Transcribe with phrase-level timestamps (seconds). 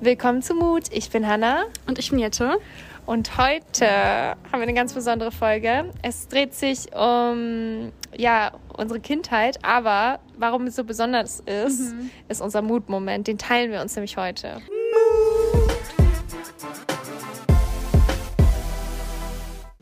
[0.00, 0.84] Willkommen zu Mut.
[0.90, 1.66] Ich bin Hanna.
[1.86, 2.58] Und ich bin Jette.
[3.06, 5.92] Und heute haben wir eine ganz besondere Folge.
[6.02, 12.10] Es dreht sich um ja, unsere Kindheit, aber warum es so besonders ist, mhm.
[12.28, 13.28] ist unser Mutmoment.
[13.28, 14.60] Den teilen wir uns nämlich heute.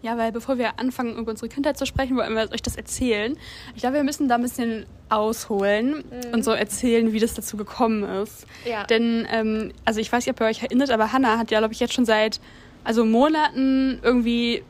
[0.06, 3.36] Ja, weil bevor wir anfangen, über unsere Kindheit zu sprechen, wollen wir euch das erzählen.
[3.74, 6.32] Ich glaube, wir müssen da ein bisschen ausholen mhm.
[6.32, 8.46] und so erzählen, wie das dazu gekommen ist.
[8.64, 8.84] Ja.
[8.84, 11.74] Denn, ähm, also ich weiß nicht, ob ihr euch erinnert, aber Hannah hat ja, glaube
[11.74, 12.40] ich, jetzt schon seit
[12.84, 14.62] also Monaten irgendwie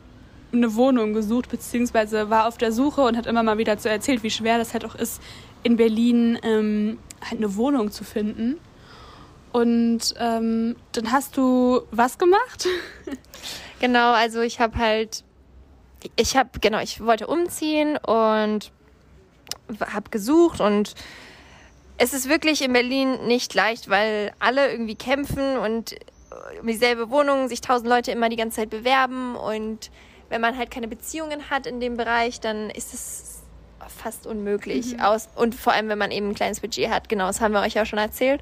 [0.55, 4.23] eine Wohnung gesucht, beziehungsweise war auf der Suche und hat immer mal wieder so erzählt,
[4.23, 5.21] wie schwer das halt auch ist,
[5.65, 8.57] in Berlin ähm, halt eine Wohnung zu finden.
[9.53, 12.67] Und ähm, dann hast du was gemacht?
[13.79, 15.23] Genau, also ich habe halt
[16.17, 18.71] ich habe, genau, ich wollte umziehen und
[19.81, 20.95] habe gesucht und
[21.99, 25.97] es ist wirklich in Berlin nicht leicht, weil alle irgendwie kämpfen und
[26.61, 29.91] um dieselbe Wohnung sich tausend Leute immer die ganze Zeit bewerben und
[30.29, 33.43] wenn man halt keine Beziehungen hat in dem Bereich, dann ist es
[33.89, 34.95] fast unmöglich.
[34.95, 35.01] Mhm.
[35.01, 37.09] Aus, und vor allem, wenn man eben ein kleines Budget hat.
[37.09, 38.41] Genau, das haben wir euch ja schon erzählt.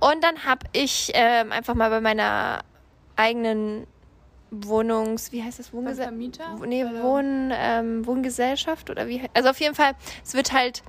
[0.00, 2.60] Und dann habe ich ähm, einfach mal bei meiner
[3.16, 3.86] eigenen
[4.62, 5.72] Wohnungs, wie heißt das?
[5.72, 6.14] Wohngesellschaft?
[6.66, 9.22] Nee, Wohn, ähm, Wohngesellschaft oder wie?
[9.34, 9.92] Also auf jeden Fall,
[10.24, 10.82] es wird halt,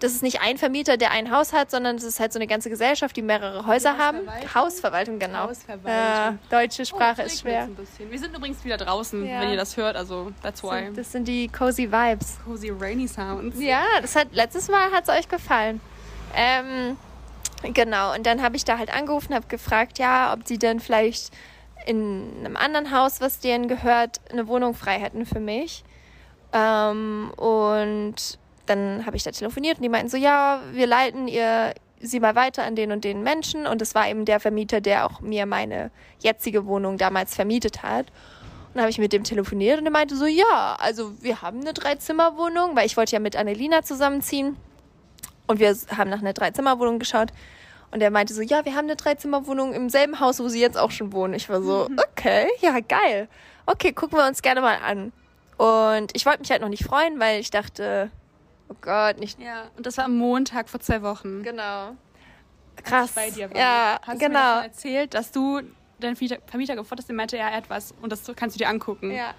[0.00, 2.46] das ist nicht ein Vermieter, der ein Haus hat, sondern es ist halt so eine
[2.46, 4.18] ganze Gesellschaft, die mehrere Häuser die haben.
[4.54, 5.48] Hausverwaltung, genau.
[5.48, 5.90] Hausverwaltung.
[5.90, 7.68] Ja, deutsche Sprache oh, ist schwer.
[8.08, 9.40] Wir sind übrigens wieder draußen, ja.
[9.40, 10.68] wenn ihr das hört, also that's why.
[10.68, 12.38] Das sind, das sind die cozy Vibes.
[12.44, 13.60] Cozy rainy sounds.
[13.60, 15.80] Ja, das hat letztes Mal hat es euch gefallen.
[16.34, 16.96] Ähm,
[17.72, 21.32] genau, und dann habe ich da halt angerufen, habe gefragt, ja, ob sie denn vielleicht
[21.86, 25.84] in einem anderen Haus, was denen gehört, eine Wohnung frei hätten für mich.
[26.52, 31.74] Ähm, und dann habe ich da telefoniert und die meinten so, ja, wir leiten ihr
[32.00, 33.66] sie mal weiter an den und den Menschen.
[33.66, 35.90] Und es war eben der Vermieter, der auch mir meine
[36.20, 38.06] jetzige Wohnung damals vermietet hat.
[38.06, 41.60] Und dann habe ich mit dem telefoniert und er meinte so, ja, also wir haben
[41.60, 44.56] eine Dreizimmerwohnung, weil ich wollte ja mit Annelina zusammenziehen.
[45.46, 47.30] Und wir haben nach einer Dreizimmerwohnung geschaut.
[47.90, 50.76] Und er meinte so, ja, wir haben eine Dreizimmerwohnung im selben Haus, wo sie jetzt
[50.76, 51.34] auch schon wohnen.
[51.34, 51.98] Ich war so, mhm.
[52.10, 53.28] okay, ja, geil.
[53.66, 55.12] Okay, gucken wir uns gerne mal an.
[55.56, 58.10] Und ich wollte mich halt noch nicht freuen, weil ich dachte,
[58.68, 59.40] oh Gott, nicht.
[59.40, 61.42] Ja, und das war am Montag vor zwei Wochen.
[61.42, 61.96] Genau.
[62.84, 63.16] Krass.
[63.16, 63.60] Als ich bei dir war.
[63.60, 64.28] Ja, Hast genau.
[64.28, 64.60] du mir genau.
[64.60, 65.62] erzählt, dass du
[65.98, 69.10] deinen Vermieter gefordert hast, der meinte, er hat was und das kannst du dir angucken.
[69.10, 69.34] Ja.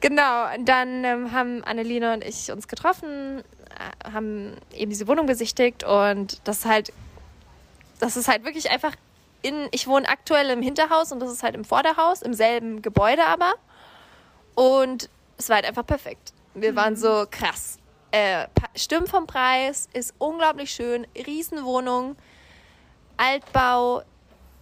[0.00, 3.40] Genau, und dann ähm, haben Annelina und ich uns getroffen,
[3.70, 6.92] äh, haben eben diese Wohnung besichtigt und das halt
[7.98, 8.94] das ist halt wirklich einfach
[9.42, 13.24] in, ich wohne aktuell im Hinterhaus und das ist halt im Vorderhaus, im selben Gebäude
[13.24, 13.54] aber.
[14.54, 16.32] Und es war halt einfach perfekt.
[16.54, 16.76] Wir mhm.
[16.76, 17.78] waren so krass.
[18.10, 22.16] Äh, stimmt vom Preis, ist unglaublich schön, Riesenwohnung,
[23.16, 24.02] Altbau,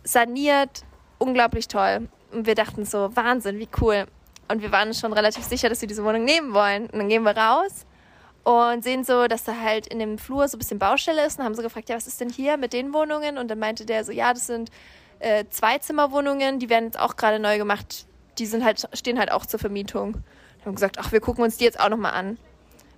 [0.02, 0.84] saniert,
[1.18, 2.08] unglaublich toll.
[2.32, 4.06] Und wir dachten so, Wahnsinn, wie cool.
[4.48, 6.84] Und wir waren schon relativ sicher, dass wir diese Wohnung nehmen wollen.
[6.86, 7.86] Und dann gehen wir raus
[8.44, 11.44] und sehen so, dass da halt in dem Flur so ein bisschen Baustelle ist und
[11.44, 13.38] haben so gefragt, ja, was ist denn hier mit den Wohnungen?
[13.38, 14.70] Und dann meinte der so, ja, das sind
[15.18, 18.06] äh, Zweizimmerwohnungen, die werden jetzt auch gerade neu gemacht.
[18.38, 20.16] Die sind halt, stehen halt auch zur Vermietung.
[20.58, 22.36] Wir haben gesagt, ach, wir gucken uns die jetzt auch nochmal an.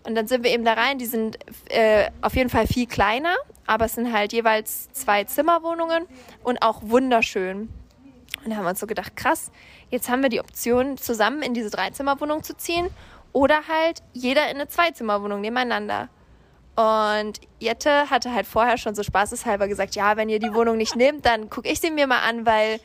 [0.03, 3.35] Und dann sind wir eben da rein, die sind äh, auf jeden Fall viel kleiner,
[3.67, 6.07] aber es sind halt jeweils zwei Zimmerwohnungen
[6.43, 7.69] und auch wunderschön.
[8.45, 9.51] Und da haben wir uns so gedacht, krass,
[9.91, 12.89] jetzt haben wir die Option, zusammen in diese Dreizimmerwohnung zu ziehen
[13.37, 16.09] oder halt jeder in eine Zweizimmerwohnung nebeneinander.
[16.75, 20.97] Und Jette hatte halt vorher schon so spaßeshalber gesagt, ja, wenn ihr die Wohnung nicht
[20.97, 22.81] nehmt, dann gucke ich sie mir mal an, weil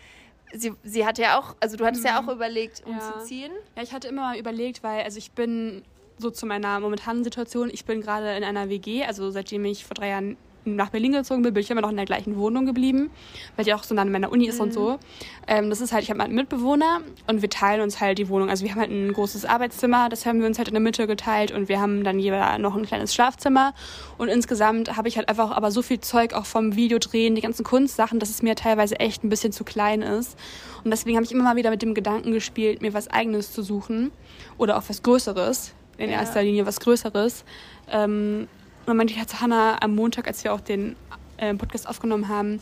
[0.51, 2.09] sie, sie hatte ja auch, also du hattest mhm.
[2.09, 3.53] ja auch überlegt, umzuziehen.
[3.53, 3.77] Ja.
[3.77, 5.83] ja, ich hatte immer mal überlegt, weil, also ich bin
[6.17, 9.93] so zu meiner momentanen Situation, ich bin gerade in einer WG, also seitdem ich vor
[9.93, 10.35] drei Jahren
[10.65, 13.09] nach Berlin gezogen bin, bin ich immer noch in der gleichen Wohnung geblieben,
[13.55, 14.61] weil die auch so nah an meiner Uni ist mhm.
[14.61, 14.99] und so.
[15.47, 18.49] Ähm, das ist halt, ich habe einen Mitbewohner und wir teilen uns halt die Wohnung.
[18.49, 21.07] Also wir haben halt ein großes Arbeitszimmer, das haben wir uns halt in der Mitte
[21.07, 23.73] geteilt und wir haben dann jeweils noch ein kleines Schlafzimmer.
[24.17, 27.63] Und insgesamt habe ich halt einfach aber so viel Zeug auch vom Videodrehen, die ganzen
[27.63, 30.37] Kunstsachen, dass es mir teilweise echt ein bisschen zu klein ist.
[30.83, 33.61] Und deswegen habe ich immer mal wieder mit dem Gedanken gespielt, mir was Eigenes zu
[33.63, 34.11] suchen
[34.57, 36.17] oder auch was Größeres in ja.
[36.17, 37.45] erster Linie was Größeres.
[37.89, 38.47] Ähm,
[38.81, 40.95] und dann meinte ich halt zu Hannah am Montag, als wir auch den
[41.37, 42.59] äh, Podcast aufgenommen haben,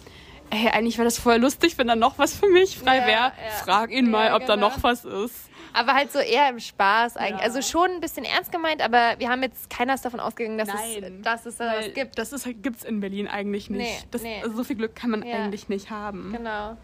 [0.51, 3.09] hey, eigentlich wäre das voll lustig, wenn da noch was für mich frei wäre.
[3.09, 3.51] Ja, ja.
[3.63, 4.47] Frag ihn mal, ob genau.
[4.47, 5.49] da noch was ist.
[5.71, 7.43] Aber halt so eher im Spaß eigentlich.
[7.43, 10.67] Also schon ein bisschen ernst gemeint, aber wir haben jetzt keiner ist davon ausgegangen, dass
[10.67, 12.17] Nein, es, dass es da was gibt.
[12.17, 13.79] Das gibt es in Berlin eigentlich nicht.
[13.79, 14.41] Nee, das, nee.
[14.41, 16.33] Also so viel Glück kann man eigentlich nicht haben.
[16.35, 16.75] Genau.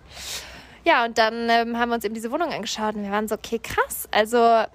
[0.84, 3.36] Ja, und dann ähm, haben wir uns eben diese Wohnung angeschaut und wir waren so,
[3.36, 4.08] okay, krass.
[4.12, 4.66] Also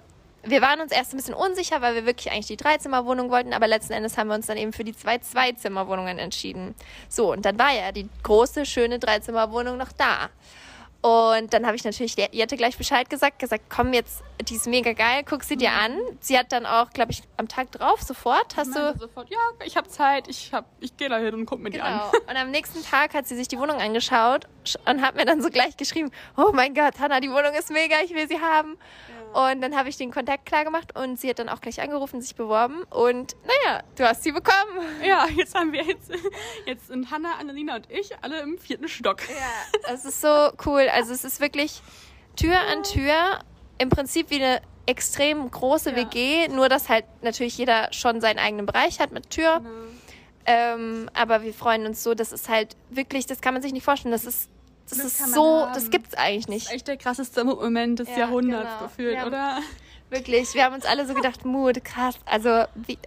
[0.43, 3.67] wir waren uns erst ein bisschen unsicher, weil wir wirklich eigentlich die Dreizimmerwohnung wollten, aber
[3.67, 6.75] letzten Endes haben wir uns dann eben für die zwei Zweizimmerwohnungen entschieden.
[7.09, 10.29] So, und dann war ja die große, schöne Dreizimmerwohnung noch da.
[11.01, 14.67] Und dann habe ich natürlich der Jette gleich Bescheid gesagt, gesagt, komm jetzt, die ist
[14.67, 15.97] mega geil, guck sie dir an.
[16.19, 18.95] Sie hat dann auch, glaube ich, am Tag drauf sofort, hast du...
[18.99, 21.85] Sofort, ja, ich habe Zeit, ich, hab, ich gehe da hin und guck mir genau.
[21.85, 22.23] die an.
[22.29, 24.47] Und am nächsten Tag hat sie sich die Wohnung angeschaut
[24.85, 27.95] und hat mir dann so gleich geschrieben, oh mein Gott, Hanna, die Wohnung ist mega,
[28.03, 28.77] ich will sie haben.
[29.33, 32.21] Und dann habe ich den Kontakt klar gemacht und sie hat dann auch gleich angerufen,
[32.21, 32.83] sich beworben.
[32.89, 34.79] Und naja, du hast sie bekommen.
[35.03, 36.11] Ja, jetzt haben wir jetzt,
[36.65, 39.21] jetzt sind Hanna, Annalena und ich alle im vierten Stock.
[39.29, 40.87] Ja, es ist so cool.
[40.93, 41.81] Also es ist wirklich
[42.35, 43.39] Tür an Tür,
[43.77, 45.95] im Prinzip wie eine extrem große Ja.
[45.95, 49.59] WG, nur dass halt natürlich jeder schon seinen eigenen Bereich hat mit Tür.
[49.59, 49.69] Genau.
[50.45, 53.83] Ähm, aber wir freuen uns so, das ist halt wirklich, das kann man sich nicht
[53.83, 54.11] vorstellen.
[54.11, 54.49] Das ist,
[54.91, 55.73] das, Das ist so, haben.
[55.73, 56.65] das gibt's eigentlich nicht.
[56.65, 58.83] Das ist echt der krasseste Moment des Ja, Jahrhunderts genau.
[58.87, 59.27] gefühlt, Ja.
[59.27, 59.59] oder?
[60.09, 62.15] Wirklich, wir haben uns alle so gedacht, Mut, krass.
[62.25, 62.97] Also wie,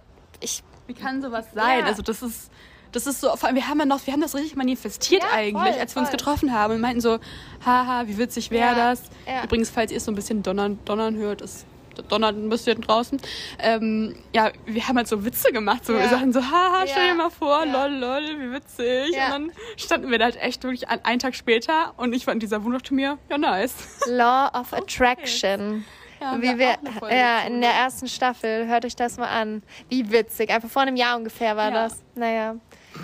[0.41, 1.79] ich, Wie kann sowas sein?
[1.79, 1.85] Ja.
[1.85, 2.49] Also das ist,
[2.91, 5.73] das ist so, vor allem wir haben ja noch, wir haben das richtig manifestiert eigentlich,
[5.73, 6.17] voll, als wir uns voll.
[6.17, 7.19] getroffen haben und meinten so,
[7.65, 9.01] haha, wie witzig wäre das?
[9.43, 11.65] Übrigens, falls ihr so ein bisschen donnern, donnern hört, es
[12.03, 13.19] donnert ein bisschen draußen.
[13.59, 15.99] Ähm, ja, wir haben halt so Witze gemacht, so Ja.
[16.01, 17.11] wir sagen so, haha, stell Ja.
[17.11, 17.85] dir mal vor, Ja.
[17.85, 19.15] lol, lol, wie witzig.
[19.15, 19.25] Ja.
[19.27, 22.33] Und dann standen wir da halt echt wirklich an, einen Tag später und ich war
[22.33, 23.73] in dieser Wohnung dachte mir, ja nice.
[24.07, 25.85] Law of Attraction.
[26.21, 26.77] Ja, Wie wir
[27.11, 27.59] ja, in ne?
[27.61, 29.63] der ersten Staffel, hört euch das mal an.
[29.89, 31.83] Wie witzig, einfach vor einem Jahr ungefähr war Ja.
[31.87, 32.01] das.
[32.15, 32.55] Naja.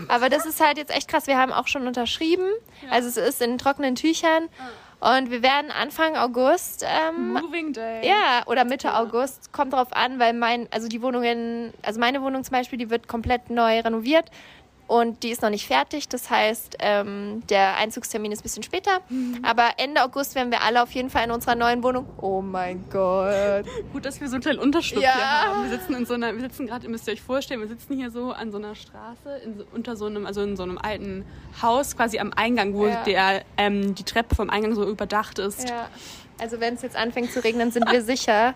[0.07, 1.27] Aber das ist halt jetzt echt krass.
[1.27, 2.45] Wir haben auch schon unterschrieben.
[2.89, 4.47] Also es ist in trockenen Tüchern.
[5.01, 8.07] Und wir werden Anfang August, ähm, Moving Day.
[8.07, 12.43] ja, oder Mitte August, kommt drauf an, weil mein, also die Wohnungen, also meine Wohnung
[12.43, 14.29] zum Beispiel, die wird komplett neu renoviert.
[14.91, 16.09] Und die ist noch nicht fertig.
[16.09, 18.99] Das heißt, ähm, der Einzugstermin ist ein bisschen später.
[19.41, 22.09] Aber Ende August werden wir alle auf jeden Fall in unserer neuen Wohnung.
[22.17, 23.65] Oh mein Gott.
[23.93, 25.13] Gut, dass wir so einen kleinen Unterschlupf Ja.
[25.15, 25.63] hier haben.
[25.69, 27.95] Wir sitzen in so einer, wir sitzen gerade, ihr müsst ihr euch vorstellen, wir sitzen
[27.95, 30.77] hier so an so einer Straße, in so, unter so einem, also in so einem
[30.77, 31.23] alten
[31.61, 33.01] Haus, quasi am Eingang, wo Ja.
[33.03, 35.69] der, ähm, die Treppe vom Eingang so überdacht ist.
[35.69, 35.87] Ja.
[36.41, 38.55] Also wenn es jetzt anfängt zu regnen, sind wir sicher.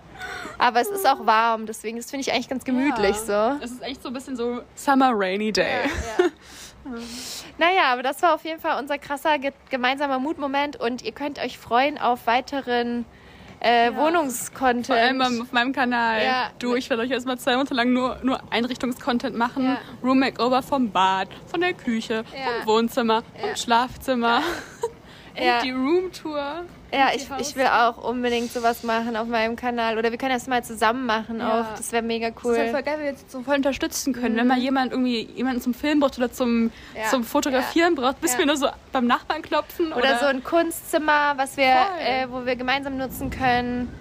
[0.58, 3.58] Aber es ist auch warm, deswegen das finde ich eigentlich ganz gemütlich Ja.
[3.60, 3.64] so.
[3.64, 5.82] Es ist echt so ein bisschen so Summer Rainy Day.
[7.58, 11.40] Naja, aber das war auf jeden Fall unser krasser ge gemeinsamer Mutmoment und ihr könnt
[11.40, 13.06] euch freuen auf weiteren
[13.60, 14.88] äh, Wohnungscontent.
[14.88, 16.24] Vor allem auf meinem Kanal.
[16.24, 16.50] Ja.
[16.60, 19.66] Du, ich werde euch erstmal zwei Monate lang nur, nur Einrichtungscontent machen.
[19.66, 19.78] Ja.
[20.04, 22.60] Room Makeover vom Bad, von der Küche, Ja.
[22.64, 23.48] vom Wohnzimmer, Ja.
[23.48, 24.42] vom Schlafzimmer.
[25.36, 25.56] Ja.
[25.58, 26.66] Und die Roomtour.
[26.94, 29.98] Ja, ich, ich will auch unbedingt sowas machen auf meinem Kanal.
[29.98, 31.62] Oder wir können das mal zusammen machen Ja.
[31.62, 31.76] auch.
[31.78, 32.70] Das wäre mega Das ist halt cool.
[32.72, 34.36] voll geil, wenn wir jetzt so voll unterstützen können.
[34.38, 37.10] Wenn mal jemand irgendwie jemanden zum Filmen braucht oder zum, Ja.
[37.10, 38.40] zum Fotografieren braucht, bis Ja.
[38.40, 39.88] wir nur so beim Nachbarn klopfen.
[39.94, 41.66] Oder, Oder so ein Kunstzimmer, was wir,
[42.00, 43.92] äh, wo wir gemeinsam nutzen können.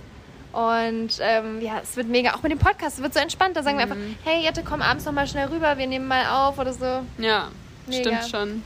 [0.53, 2.35] Und ähm, ja, es wird mega.
[2.35, 3.57] Auch mit dem Podcast, es wird so entspannt.
[3.57, 3.93] Da sagen wir Mhm.
[3.93, 7.03] einfach, hey Jette, komm abends noch mal schnell rüber, wir nehmen mal auf oder so.
[7.19, 7.49] Ja,
[7.89, 8.01] Mega.
[8.23, 8.63] stimmt schon.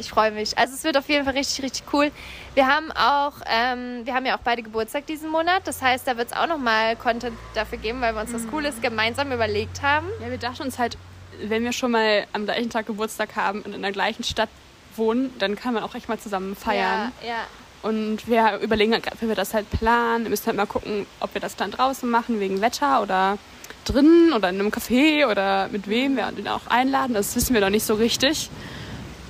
[0.00, 0.56] Ich freue mich.
[0.58, 2.10] Also es wird auf jeden Fall richtig, richtig cool.
[2.54, 5.62] Wir haben auch, ähm, wir haben ja auch beide Geburtstag diesen Monat.
[5.66, 8.42] Das heißt, da wird es auch noch mal Content dafür geben, weil wir uns was
[8.42, 8.50] Mhm.
[8.50, 10.06] Cooles gemeinsam überlegt haben.
[10.20, 10.96] Ja, wir dachten uns halt,
[11.42, 14.48] wenn wir schon mal am gleichen Tag Geburtstag haben und in der gleichen Stadt
[14.96, 17.12] wohnen, dann kann man auch echt mal zusammen feiern.
[17.22, 17.36] Ja, ja.
[17.82, 20.24] Und wir überlegen halt gerade, wie wir das halt planen.
[20.24, 23.38] Wir müssen halt mal gucken, ob wir das dann draußen machen, wegen Wetter oder
[23.84, 27.14] drinnen oder in einem Café oder mit wem wir den auch einladen.
[27.14, 28.50] Das wissen wir noch nicht so richtig.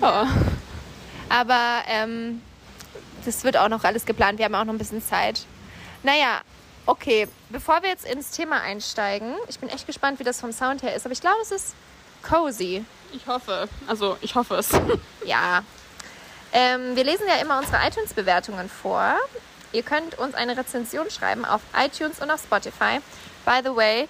[0.01, 0.27] Ja.
[1.29, 2.43] Aber ähm,
[3.25, 4.39] das wird auch noch alles geplant.
[4.39, 5.43] Wir haben auch noch ein bisschen Zeit.
[6.03, 6.41] Naja,
[6.87, 7.29] okay.
[7.51, 10.95] Bevor wir jetzt ins Thema einsteigen, ich bin echt gespannt, wie das vom Sound her
[10.95, 11.05] ist.
[11.07, 11.75] Aber ich glaube, es ist
[12.23, 12.85] cozy.
[13.13, 13.69] Ich hoffe.
[13.87, 14.71] Also, ich hoffe es.
[15.25, 15.63] Ja.
[16.53, 19.15] Ähm, wir lesen ja immer unsere iTunes-Bewertungen vor.
[19.73, 22.99] Ihr könnt uns eine Rezension schreiben auf iTunes und auf Spotify.
[23.45, 24.09] By the way,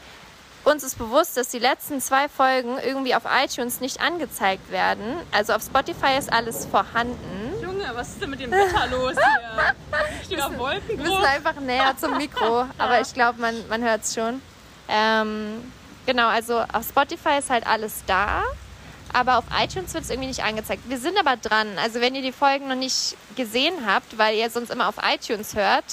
[0.65, 5.17] uns ist bewusst, dass die letzten zwei Folgen irgendwie auf iTunes nicht angezeigt werden.
[5.33, 7.53] Also auf Spotify ist alles vorhanden.
[7.63, 9.75] Junge, was ist denn mit dem Wetter los hier?
[10.25, 10.97] Steht auf Wir Wolkenbruch.
[11.07, 14.43] müssen einfach näher zum Mikro, aber ich glaube, man, man hört es schon.
[14.89, 15.73] Ähm,
[16.07, 18.43] genau, also auf Spotify ist halt alles da,
[19.13, 20.83] aber auf iTunes wird es irgendwie nicht angezeigt.
[20.89, 21.69] Wir sind aber dran.
[21.79, 25.55] Also wenn ihr die Folgen noch nicht gesehen habt, weil ihr sonst immer auf iTunes
[25.55, 25.85] hört,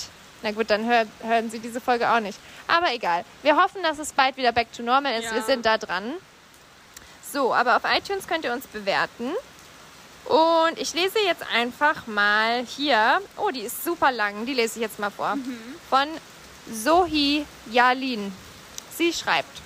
[0.43, 2.39] na gut, dann hört, hören Sie diese Folge auch nicht.
[2.67, 3.25] Aber egal.
[3.41, 5.25] Wir hoffen, dass es bald wieder back to normal ist.
[5.25, 5.35] Ja.
[5.35, 6.13] Wir sind da dran.
[7.31, 9.33] So, aber auf iTunes könnt ihr uns bewerten.
[10.25, 13.21] Und ich lese jetzt einfach mal hier.
[13.37, 14.45] Oh, die ist super lang.
[14.45, 15.37] Die lese ich jetzt mal vor.
[15.89, 16.07] Von
[16.71, 18.33] Sohi Yalin.
[18.95, 19.61] Sie schreibt: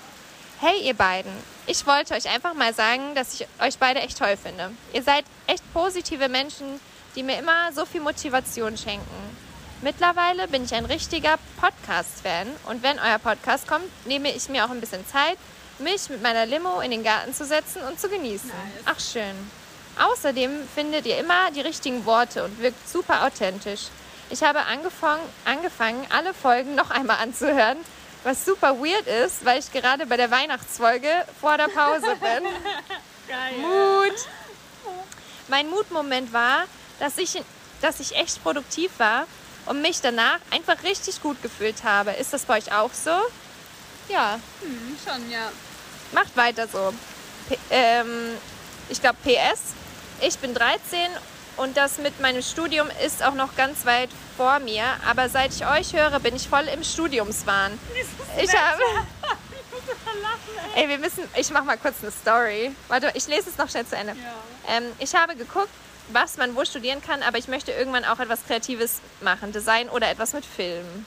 [0.60, 1.32] Hey, ihr beiden.
[1.66, 4.72] Ich wollte euch einfach mal sagen, dass ich euch beide echt toll finde.
[4.94, 6.80] Ihr seid echt positive Menschen,
[7.16, 9.30] die mir immer so viel Motivation schenken.
[9.83, 14.69] Mittlerweile bin ich ein richtiger Podcast-Fan und wenn euer Podcast kommt, nehme ich mir auch
[14.69, 15.39] ein bisschen Zeit,
[15.79, 18.51] mich mit meiner Limo in den Garten zu setzen und zu genießen.
[18.85, 19.33] Ach schön.
[20.00, 23.88] Außerdem findet ihr immer die richtigen Worte und wirkt super authentisch.
[24.29, 27.77] Ich habe angefangen, angefangen, alle Folgen noch einmal anzuhören,
[28.23, 31.09] was super weird ist, weil ich gerade bei der Weihnachtsfolge
[31.39, 32.43] vor der Pause bin.
[33.27, 33.57] Geil.
[33.57, 34.27] Mut.
[35.47, 36.65] Mein Mutmoment war,
[37.00, 37.41] dass ich,
[37.81, 39.25] dass ich echt produktiv war
[39.65, 42.12] und mich danach einfach richtig gut gefühlt habe.
[42.12, 43.12] Ist das bei euch auch so?
[44.10, 45.51] Ja, Hm, schon, ja.
[46.12, 46.94] macht weiter so.
[47.48, 48.38] P ähm,
[48.89, 49.60] ich glaube PS.
[50.22, 51.00] Ich bin 13
[51.58, 54.84] und das mit meinem Studium ist auch noch ganz weit vor mir.
[55.08, 57.77] Aber seit ich euch höre, bin ich voll im Studiumswahn.
[58.41, 58.82] Ich habe.
[60.75, 61.24] Ey, wir müssen.
[61.36, 62.74] Ich mache mal kurz eine Story.
[62.88, 64.13] Warte, ich lese es noch schnell zu Ende.
[64.13, 64.75] Ja.
[64.77, 65.70] Ähm, ich habe geguckt,
[66.10, 70.10] was man wo studieren kann, aber ich möchte irgendwann auch etwas Kreatives machen, Design oder
[70.10, 71.05] etwas mit Film.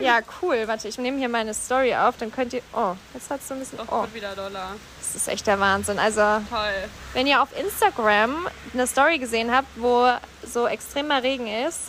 [0.00, 0.62] Ja, cool.
[0.66, 2.62] Warte, ich nehme hier meine Story auf, dann könnt ihr.
[2.72, 3.78] Oh, jetzt hat es so ein bisschen.
[3.78, 4.76] Doch, Oh, wird wieder Dollar.
[5.00, 5.98] das ist echt der Wahnsinn.
[5.98, 6.88] Also, Toll.
[7.12, 10.10] wenn ihr auf Instagram eine Story gesehen habt, wo
[10.46, 11.80] so extremer Regen ist,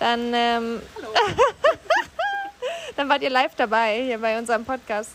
[0.00, 1.08] dann, ähm, Hallo.
[2.96, 5.10] dann wart ihr live dabei hier bei unserem Podcast.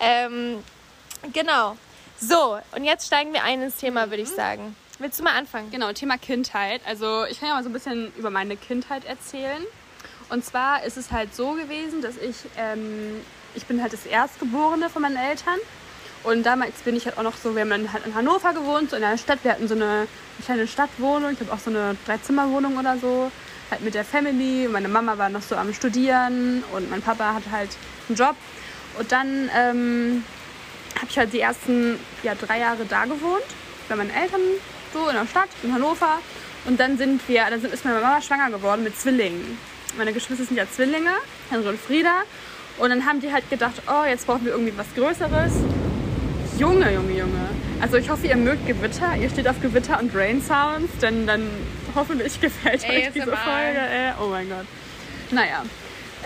[0.00, 0.62] Ähm,
[1.32, 1.76] genau.
[2.18, 4.74] So, und jetzt steigen wir ein ins Thema, würde ich sagen.
[4.98, 5.70] Willst du mal anfangen?
[5.70, 6.80] Genau, Thema Kindheit.
[6.86, 9.62] Also ich kann ja mal so ein bisschen über meine Kindheit erzählen.
[10.30, 13.20] Und zwar ist es halt so gewesen, dass ich, ähm,
[13.54, 15.58] ich bin halt das Erstgeborene von meinen Eltern.
[16.24, 18.90] Und damals bin ich halt auch noch so, wir haben dann halt in Hannover gewohnt,
[18.90, 19.40] so in einer Stadt.
[19.42, 20.08] Wir hatten so eine, eine
[20.44, 21.32] kleine Stadtwohnung.
[21.32, 23.30] Ich habe auch so eine Dreizimmerwohnung oder so.
[23.70, 24.68] Halt mit der Family.
[24.68, 27.70] Meine Mama war noch so am Studieren und mein Papa hat halt
[28.08, 28.34] einen Job.
[28.98, 30.24] Und dann ähm,
[30.96, 33.44] habe ich halt die ersten ja, drei Jahre da gewohnt,
[33.88, 34.40] bei meinen Eltern
[34.92, 36.18] so in der Stadt, in Hannover.
[36.64, 39.58] Und dann sind wir, dann sind- ist meine Mama schwanger geworden mit Zwillingen.
[39.96, 41.10] Meine Geschwister sind ja Zwillinge,
[41.50, 42.22] Henry und Frieda.
[42.78, 45.52] Und dann haben die halt gedacht, oh, jetzt brauchen wir irgendwie was Größeres.
[46.58, 47.48] Junge, Junge, Junge.
[47.80, 49.14] Also ich hoffe, ihr mögt Gewitter.
[49.16, 51.48] Ihr steht auf Gewitter und Rain Sounds, denn dann
[51.94, 53.26] hoffentlich gefällt euch diese.
[53.26, 53.78] Folge.
[53.78, 54.66] Äh, oh mein Gott.
[55.30, 55.62] Naja.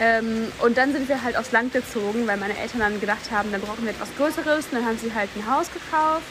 [0.01, 3.53] Ähm, und dann sind wir halt aufs Land gezogen, weil meine Eltern dann gedacht haben,
[3.53, 4.67] dann brauchen wir etwas Größeres.
[4.71, 6.25] Und dann haben sie halt ein Haus gekauft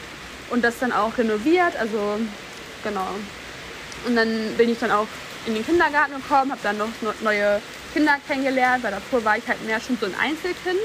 [0.50, 1.76] und das dann auch renoviert.
[1.78, 2.18] Also
[2.82, 3.06] genau.
[4.06, 5.06] Und dann bin ich dann auch
[5.46, 7.62] in den Kindergarten gekommen, habe dann noch no- neue
[7.94, 10.80] Kinder kennengelernt, weil davor war ich halt mehr schon so ein Einzelkind.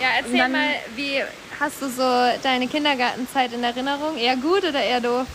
[0.00, 1.22] Ja, erzähl dann- mal, wie
[1.58, 4.16] hast du so deine Kindergartenzeit in Erinnerung?
[4.16, 5.26] Eher gut oder eher doof?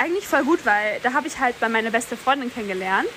[0.00, 3.08] Eigentlich voll gut, weil da habe ich halt bei meine beste Freundin kennengelernt.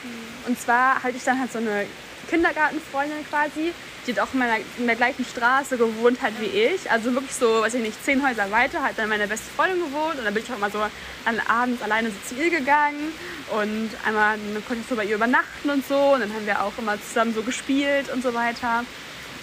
[0.47, 1.85] Und zwar hatte ich dann halt so eine
[2.29, 3.73] Kindergartenfreundin quasi,
[4.05, 6.89] die hat auch in, meiner, in der gleichen Straße gewohnt hat wie ich.
[6.89, 10.17] Also wirklich so, weiß ich nicht, zehn Häuser weiter hat dann meine beste Freundin gewohnt.
[10.17, 10.79] Und dann bin ich auch immer so
[11.25, 13.11] dann abends alleine so zu ihr gegangen.
[13.51, 16.13] Und einmal konnte ich so bei ihr übernachten und so.
[16.13, 18.83] Und dann haben wir auch immer zusammen so gespielt und so weiter.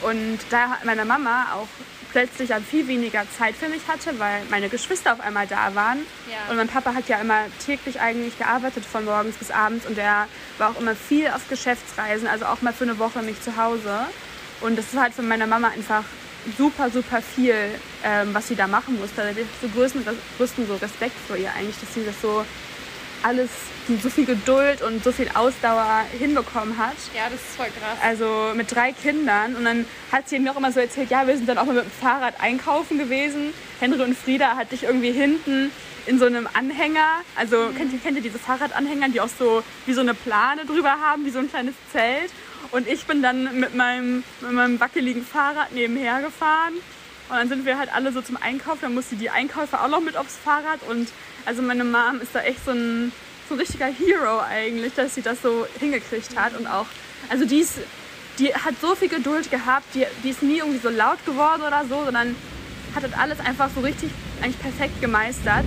[0.02, 1.68] Und da hat meine Mama auch
[2.14, 5.98] plötzlich dann viel weniger Zeit für mich hatte, weil meine Geschwister auf einmal da waren.
[6.30, 6.48] Ja.
[6.48, 10.28] Und mein Papa hat ja immer täglich eigentlich gearbeitet von morgens bis abends und der
[10.58, 14.06] war auch immer viel auf Geschäftsreisen, also auch mal für eine Woche nicht zu Hause.
[14.60, 16.04] Und das war halt von meiner Mama einfach
[16.56, 17.56] super, super viel,
[18.04, 19.22] ähm, was sie da machen musste.
[19.22, 20.06] Da habe ich so größten,
[20.38, 22.44] größten so Respekt vor ihr eigentlich, dass sie das so
[23.24, 23.48] alles
[23.88, 26.94] mit so viel Geduld und so viel Ausdauer hinbekommen hat.
[27.14, 27.98] Ja, das ist voll krass.
[28.02, 29.56] Also mit drei Kindern.
[29.56, 31.74] Und dann hat sie mir auch immer so erzählt, ja, wir sind dann auch mal
[31.74, 33.52] mit dem Fahrrad einkaufen gewesen.
[33.80, 35.70] Henry und Frieda hatte ich irgendwie hinten
[36.06, 37.22] in so einem Anhänger.
[37.34, 41.00] Also kennt, ihr, kennt ihr diese Fahrradanhänger, die auch so wie so eine Plane drüber
[41.00, 42.30] haben, wie so ein kleines Zelt.
[42.70, 46.74] Und ich bin dann mit meinem, mit meinem wackeligen Fahrrad nebenher gefahren.
[47.30, 48.78] Und dann sind wir halt alle so zum Einkauf.
[48.80, 50.80] Dann musste die Einkäufer auch noch mit aufs Fahrrad.
[50.88, 51.08] Und
[51.46, 53.12] also meine Mom ist da echt so ein,
[53.48, 56.56] so ein richtiger Hero eigentlich, dass sie das so hingekriegt hat.
[56.58, 56.86] Und auch,
[57.28, 57.78] also die, ist,
[58.38, 59.94] die hat so viel Geduld gehabt.
[59.94, 62.34] Die, die ist nie irgendwie so laut geworden oder so, sondern
[62.94, 64.10] hat das alles einfach so richtig,
[64.40, 65.64] eigentlich perfekt gemeistert.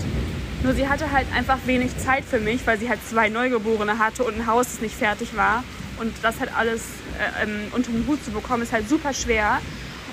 [0.63, 4.23] Nur sie hatte halt einfach wenig Zeit für mich, weil sie halt zwei Neugeborene hatte
[4.23, 5.63] und ein Haus, das nicht fertig war.
[5.99, 6.81] Und das halt alles
[7.19, 9.61] äh, ähm, unter den Hut zu bekommen, ist halt super schwer.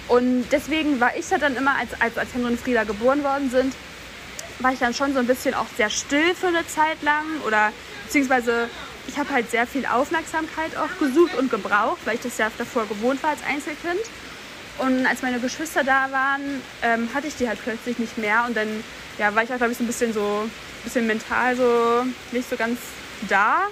[0.08, 3.50] Und deswegen war ich halt dann immer, als, als, als Henry und Frieda geboren worden
[3.50, 3.74] sind,
[4.60, 7.24] war ich dann schon so ein bisschen auch sehr still für eine Zeit lang.
[7.46, 7.72] Oder
[8.04, 8.68] beziehungsweise
[9.06, 12.86] ich habe halt sehr viel Aufmerksamkeit auch gesucht und gebraucht, weil ich das ja davor
[12.86, 14.00] gewohnt war als Einzelkind.
[14.78, 18.44] Und als meine Geschwister da waren, ähm, hatte ich die halt plötzlich nicht mehr.
[18.46, 18.68] Und dann
[19.18, 20.48] ja, war ich auch, glaube ich, so ein bisschen so,
[20.82, 22.78] bisschen mental so nicht so ganz
[23.28, 23.62] da.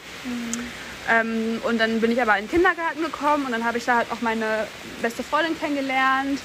[1.10, 3.96] Ähm, und dann bin ich aber in den Kindergarten gekommen und dann habe ich da
[3.96, 4.68] halt auch meine
[5.00, 6.38] beste Freundin kennengelernt.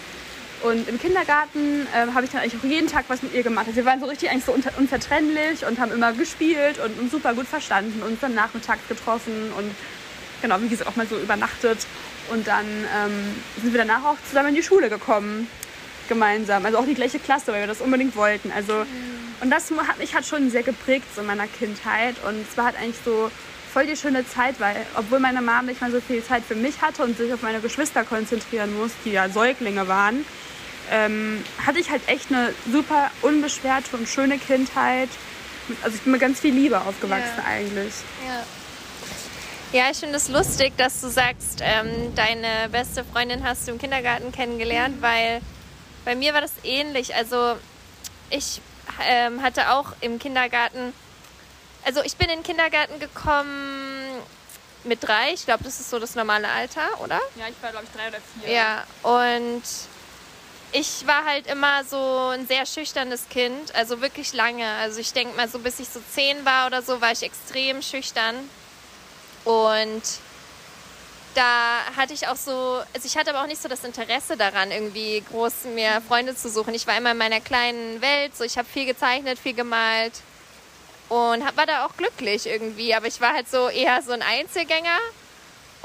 [0.64, 3.68] Und im Kindergarten äh, habe ich dann eigentlich auch jeden Tag was mit ihr gemacht.
[3.68, 7.34] Also wir waren so richtig eigentlich so unzertrennlich und haben immer gespielt und uns super
[7.34, 9.72] gut verstanden und uns dann nachmittags getroffen und
[10.42, 11.80] genau, wie gesagt, auch mal so übernachtet.
[12.32, 15.48] Und dann ähm, sind wir danach auch zusammen in die Schule gekommen,
[16.10, 16.66] gemeinsam.
[16.66, 18.52] Also auch die gleiche Klasse, weil wir das unbedingt wollten.
[18.52, 19.18] Also, mhm.
[19.42, 22.16] Und das hat mich halt schon sehr geprägt so in meiner Kindheit.
[22.28, 23.30] Und es war halt eigentlich so
[23.72, 26.82] voll die schöne Zeit, weil obwohl meine Mama nicht mal so viel Zeit für mich
[26.82, 30.26] hatte und sich auf meine Geschwister konzentrieren muss, die ja Säuglinge waren,
[30.92, 35.10] ähm, hatte ich halt echt eine super unbeschwerte und schöne Kindheit.
[35.84, 37.44] Also ich bin mit ganz viel Liebe aufgewachsen ja.
[37.46, 37.94] eigentlich.
[38.26, 38.44] Ja.
[39.74, 43.80] Ja, ich finde es lustig, dass du sagst, ähm, deine beste Freundin hast du im
[43.80, 45.02] Kindergarten kennengelernt, mhm.
[45.02, 45.42] weil
[46.06, 47.14] bei mir war das ähnlich.
[47.16, 47.58] Also
[48.30, 48.62] ich
[49.06, 50.94] ähm, hatte auch im Kindergarten,
[51.84, 54.22] also ich bin in den Kindergarten gekommen
[54.86, 55.34] mit drei.
[55.34, 57.20] Ich glaube, das ist so das normale Alter, oder?
[57.36, 58.54] Ja, ich war, glaube ich, drei oder vier.
[58.54, 59.64] Ja, und
[60.72, 64.68] ich war halt immer so ein sehr schüchternes Kind, also wirklich lange.
[64.82, 67.82] Also ich denke mal, so bis ich so zehn war oder so, war ich extrem
[67.82, 68.36] schüchtern.
[69.46, 70.04] Und
[71.36, 74.72] da hatte ich auch so, also ich hatte aber auch nicht so das Interesse daran,
[74.72, 76.74] irgendwie groß mir Freunde zu suchen.
[76.74, 80.14] Ich war immer in meiner kleinen Welt, so ich habe viel gezeichnet, viel gemalt
[81.10, 82.94] und war da auch glücklich irgendwie.
[82.94, 84.98] Aber ich war halt so eher so ein Einzelgänger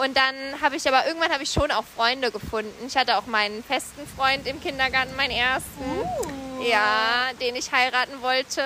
[0.03, 2.87] und dann habe ich aber irgendwann habe ich schon auch Freunde gefunden.
[2.89, 5.81] Ich hatte auch meinen festen Freund im Kindergarten, meinen ersten.
[5.81, 6.63] Uh.
[6.65, 8.63] Ja, den ich heiraten wollte.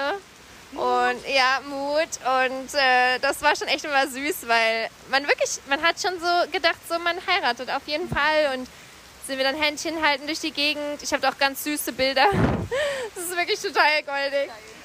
[0.73, 2.09] Und ja, Mut.
[2.25, 6.51] Und äh, das war schon echt immer süß, weil man wirklich, man hat schon so
[6.51, 8.57] gedacht, so man heiratet auf jeden Fall.
[8.57, 8.67] Und
[9.27, 11.03] sind wir dann Händchen halten durch die Gegend.
[11.03, 12.27] Ich habe auch ganz süße Bilder.
[13.15, 14.49] Das ist wirklich total goldig.
[14.49, 14.76] Geil.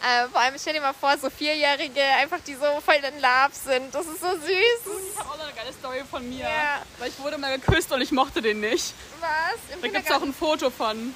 [0.00, 3.50] Äh, vor allem, stell dir mal vor, so Vierjährige, einfach die so voll in Love
[3.52, 3.94] sind.
[3.94, 4.40] Das ist so süß.
[4.46, 6.44] Ich habe auch noch eine geile Story von mir.
[6.44, 6.82] Ja.
[6.98, 8.94] Weil ich wurde mal geküsst und ich mochte den nicht.
[9.20, 9.74] Was?
[9.74, 11.14] Im da gibt es auch ein Foto von.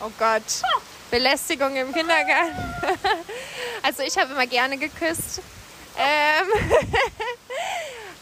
[0.00, 0.42] Oh Gott.
[0.62, 0.80] Ha.
[1.10, 2.74] Belästigung im Kindergarten.
[3.82, 5.40] also ich habe immer gerne geküsst.
[5.96, 6.48] Ähm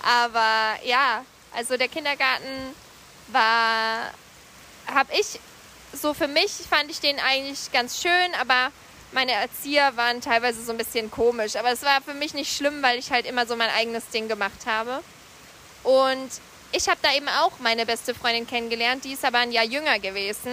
[0.02, 2.74] Aber ja, also der Kindergarten
[3.28, 4.10] war,
[4.92, 5.40] habe ich,
[5.92, 8.72] so für mich fand ich den eigentlich ganz schön, aber
[9.12, 11.56] meine Erzieher waren teilweise so ein bisschen komisch.
[11.56, 14.28] Aber es war für mich nicht schlimm, weil ich halt immer so mein eigenes Ding
[14.28, 15.00] gemacht habe.
[15.82, 16.30] Und
[16.72, 19.04] ich habe da eben auch meine beste Freundin kennengelernt.
[19.04, 20.52] Die ist aber ein Jahr jünger gewesen.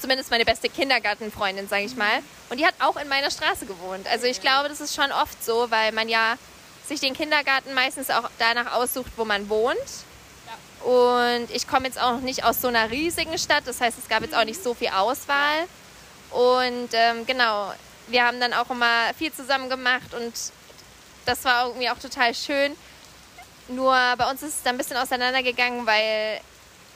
[0.00, 2.22] Zumindest meine beste Kindergartenfreundin, sage ich mal.
[2.50, 4.06] Und die hat auch in meiner Straße gewohnt.
[4.08, 6.36] Also ich glaube, das ist schon oft so, weil man ja
[6.86, 9.76] sich den Kindergarten meistens auch danach aussucht, wo man wohnt.
[10.82, 13.62] Und ich komme jetzt auch nicht aus so einer riesigen Stadt.
[13.66, 15.68] Das heißt, es gab jetzt auch nicht so viel Auswahl.
[16.32, 17.72] Und ähm, genau,
[18.08, 20.32] wir haben dann auch immer viel zusammen gemacht und
[21.26, 22.76] das war irgendwie auch total schön.
[23.68, 26.40] Nur bei uns ist es dann ein bisschen auseinandergegangen, weil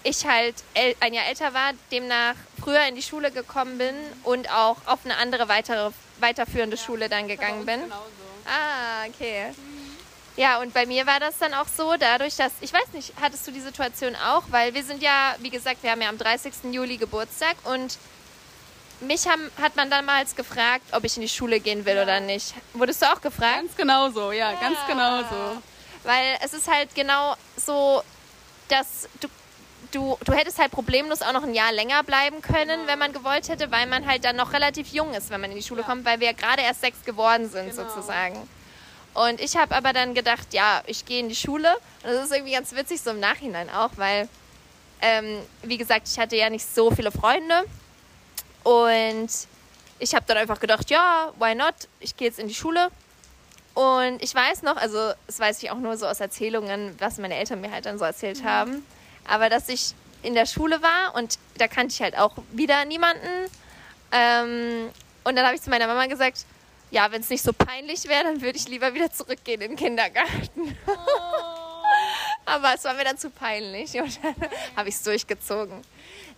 [0.03, 0.55] ich halt
[1.01, 3.95] ein Jahr älter war, demnach früher in die Schule gekommen bin
[4.25, 7.81] und auch auf eine andere weitere, weiterführende ja, Schule dann gegangen bin.
[7.81, 8.05] Genauso.
[8.47, 9.49] Ah, okay.
[9.57, 9.97] Mhm.
[10.37, 13.47] Ja, und bei mir war das dann auch so, dadurch, dass, ich weiß nicht, hattest
[13.47, 16.53] du die Situation auch, weil wir sind ja, wie gesagt, wir haben ja am 30.
[16.73, 17.99] Juli Geburtstag und
[19.07, 22.03] mich haben, hat man damals gefragt, ob ich in die Schule gehen will ja.
[22.03, 22.55] oder nicht.
[22.75, 23.57] Wurdest du auch gefragt?
[23.57, 25.63] Ganz genau so, ja, ja, ganz genau so.
[26.05, 28.03] Weil es ist halt genau so,
[28.69, 29.29] dass du,
[29.93, 32.87] du, du hättest halt problemlos auch noch ein Jahr länger bleiben können, genau.
[32.87, 35.57] wenn man gewollt hätte, weil man halt dann noch relativ jung ist, wenn man in
[35.57, 35.87] die Schule ja.
[35.87, 37.89] kommt, weil wir gerade erst sechs geworden sind genau.
[37.89, 38.49] sozusagen.
[39.15, 41.75] Und ich habe aber dann gedacht, ja, ich gehe in die Schule.
[42.03, 44.29] Und das ist irgendwie ganz witzig so im Nachhinein auch, weil,
[45.01, 47.65] ähm, wie gesagt, ich hatte ja nicht so viele Freunde.
[48.67, 49.29] Und
[50.01, 51.75] ich habe dann einfach gedacht, ja, why not?
[52.01, 52.89] Ich gehe jetzt in die Schule.
[53.75, 57.37] Und ich weiß noch, also das weiß ich auch nur so aus Erzählungen, was meine
[57.37, 58.49] Eltern mir halt dann so erzählt mhm.
[58.49, 58.87] haben,
[59.25, 63.29] aber dass ich in der Schule war und da kannte ich halt auch wieder niemanden.
[64.11, 64.89] Ähm,
[65.23, 66.45] und dann habe ich zu meiner Mama gesagt,
[66.91, 69.77] ja, wenn es nicht so peinlich wäre, dann würde ich lieber wieder zurückgehen in den
[69.77, 70.77] Kindergarten.
[70.89, 70.93] Oh.
[72.47, 74.35] aber es war mir dann zu peinlich und dann
[74.77, 75.83] habe ich es durchgezogen.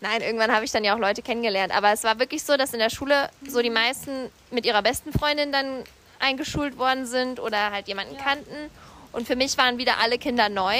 [0.00, 1.76] Nein, irgendwann habe ich dann ja auch Leute kennengelernt.
[1.76, 5.12] Aber es war wirklich so, dass in der Schule so die meisten mit ihrer besten
[5.12, 5.84] Freundin dann
[6.20, 8.22] eingeschult worden sind oder halt jemanden ja.
[8.22, 8.70] kannten.
[9.12, 10.76] Und für mich waren wieder alle Kinder neu.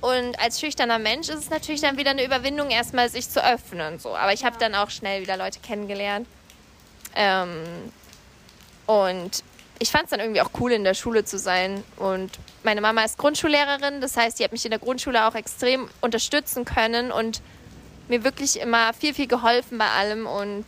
[0.00, 3.98] Und als schüchterner Mensch ist es natürlich dann wieder eine Überwindung, erstmal sich zu öffnen.
[3.98, 4.14] So.
[4.14, 6.28] Aber ich habe dann auch schnell wieder Leute kennengelernt.
[7.16, 7.64] Ähm,
[8.86, 9.42] und
[9.80, 11.82] ich fand es dann irgendwie auch cool, in der Schule zu sein.
[11.96, 12.30] Und
[12.62, 16.64] meine Mama ist Grundschullehrerin, das heißt, die hat mich in der Grundschule auch extrem unterstützen
[16.64, 17.40] können und
[18.08, 20.64] mir wirklich immer viel, viel geholfen bei allem und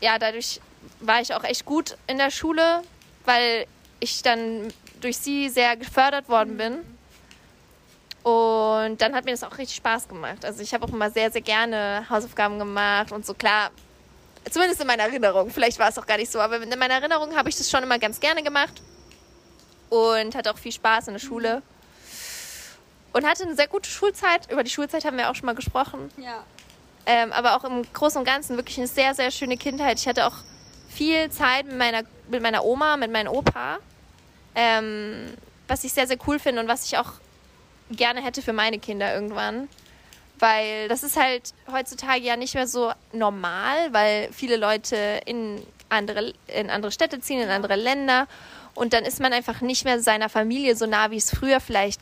[0.00, 0.60] ja, dadurch
[1.00, 2.82] war ich auch echt gut in der Schule,
[3.24, 3.66] weil
[4.00, 6.78] ich dann durch sie sehr gefördert worden bin.
[8.22, 10.44] Und dann hat mir das auch richtig Spaß gemacht.
[10.44, 13.70] Also ich habe auch immer sehr, sehr gerne Hausaufgaben gemacht und so klar.
[14.50, 15.50] Zumindest in meiner Erinnerung.
[15.50, 17.82] Vielleicht war es auch gar nicht so, aber in meiner Erinnerung habe ich das schon
[17.82, 18.82] immer ganz gerne gemacht
[19.88, 21.62] und hatte auch viel Spaß in der Schule.
[23.18, 24.48] Und hatte eine sehr gute Schulzeit.
[24.48, 26.08] Über die Schulzeit haben wir auch schon mal gesprochen.
[26.18, 26.44] Ja.
[27.04, 29.98] Ähm, aber auch im Großen und Ganzen wirklich eine sehr, sehr schöne Kindheit.
[29.98, 30.36] Ich hatte auch
[30.88, 33.78] viel Zeit mit meiner, mit meiner Oma, mit meinem Opa.
[34.54, 35.32] Ähm,
[35.66, 37.14] was ich sehr, sehr cool finde und was ich auch
[37.90, 39.68] gerne hätte für meine Kinder irgendwann.
[40.38, 46.34] Weil das ist halt heutzutage ja nicht mehr so normal, weil viele Leute in andere,
[46.46, 48.28] in andere Städte ziehen, in andere Länder.
[48.76, 52.00] Und dann ist man einfach nicht mehr seiner Familie so nah, wie es früher vielleicht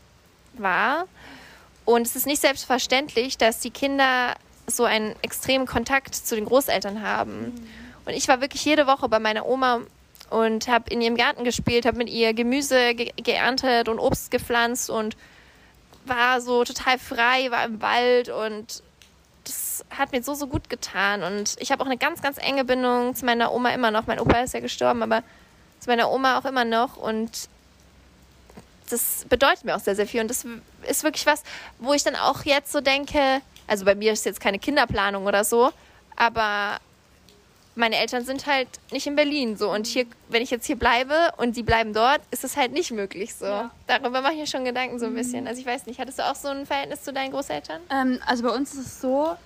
[0.61, 1.07] war.
[1.85, 4.35] Und es ist nicht selbstverständlich, dass die Kinder
[4.67, 7.53] so einen extremen Kontakt zu den Großeltern haben.
[8.05, 9.81] Und ich war wirklich jede Woche bei meiner Oma
[10.31, 14.91] und habe in ihrem Garten gespielt, habe mit ihr Gemüse ge geerntet und Obst gepflanzt
[14.91, 15.17] und
[16.05, 18.83] war so total frei, war im Wald und
[19.45, 21.23] das hat mir so, so gut getan.
[21.23, 24.07] Und ich habe auch eine ganz, ganz enge Bindung zu meiner Oma immer noch.
[24.07, 25.23] Mein Opa ist ja gestorben, aber
[25.79, 26.97] zu meiner Oma auch immer noch.
[26.97, 27.49] Und
[28.91, 30.21] das bedeutet mir auch sehr, sehr viel.
[30.21, 30.45] Und das
[30.89, 31.43] ist wirklich was,
[31.79, 35.45] wo ich dann auch jetzt so denke, also bei mir ist jetzt keine Kinderplanung oder
[35.45, 35.73] so,
[36.17, 36.79] aber
[37.77, 41.33] meine Eltern sind halt nicht in Berlin so und hier, wenn ich jetzt hier bleibe
[41.37, 43.45] und die bleiben dort, ist es halt nicht möglich so.
[43.45, 43.71] Ja.
[43.87, 45.47] Darüber mache ich mir schon Gedanken so ein bisschen.
[45.47, 47.83] Also ich weiß nicht, hattest du auch so ein Verhältnis zu deinen Großeltern?
[47.91, 49.37] Ähm, also bei uns ist es so,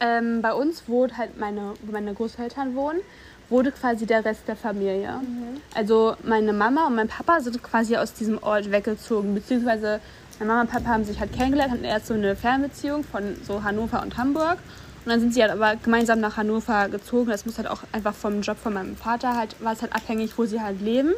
[0.00, 3.00] ähm, bei uns wohnt halt meine, wo meine Großeltern wohnen,
[3.52, 5.20] wurde quasi der Rest der Familie.
[5.74, 10.00] Also meine Mama und mein Papa sind quasi aus diesem Ort weggezogen, beziehungsweise
[10.40, 13.62] meine Mama und Papa haben sich halt kennengelernt, hatten erst so eine Fernbeziehung von so
[13.62, 14.58] Hannover und Hamburg.
[15.04, 17.28] Und dann sind sie halt aber gemeinsam nach Hannover gezogen.
[17.30, 20.38] Das muss halt auch einfach vom Job von meinem Vater halt, war es halt abhängig,
[20.38, 21.12] wo sie halt leben.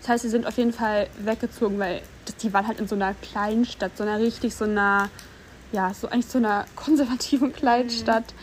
[0.00, 2.94] Das heißt, sie sind auf jeden Fall weggezogen, weil das, die waren halt in so
[2.94, 5.08] einer kleinen Stadt, so einer richtig so einer,
[5.72, 8.34] ja, so eigentlich so einer konservativen Kleinstadt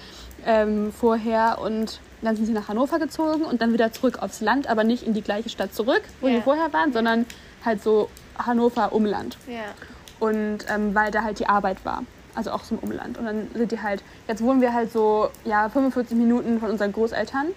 [0.46, 1.60] ähm, vorher.
[1.62, 5.04] Und dann sind sie nach Hannover gezogen und dann wieder zurück aufs Land, aber nicht
[5.04, 6.36] in die gleiche Stadt zurück, wo Ja.
[6.36, 7.26] sie vorher waren, sondern
[7.66, 9.38] halt so Hannover Umland.
[9.48, 9.62] Ja.
[10.20, 12.04] Und ähm, weil da halt die Arbeit war.
[12.36, 13.18] Also auch so im Umland.
[13.18, 16.92] Und dann sind die halt, jetzt wohnen wir halt so, ja, 45 Minuten von unseren
[16.94, 17.48] Großeltern.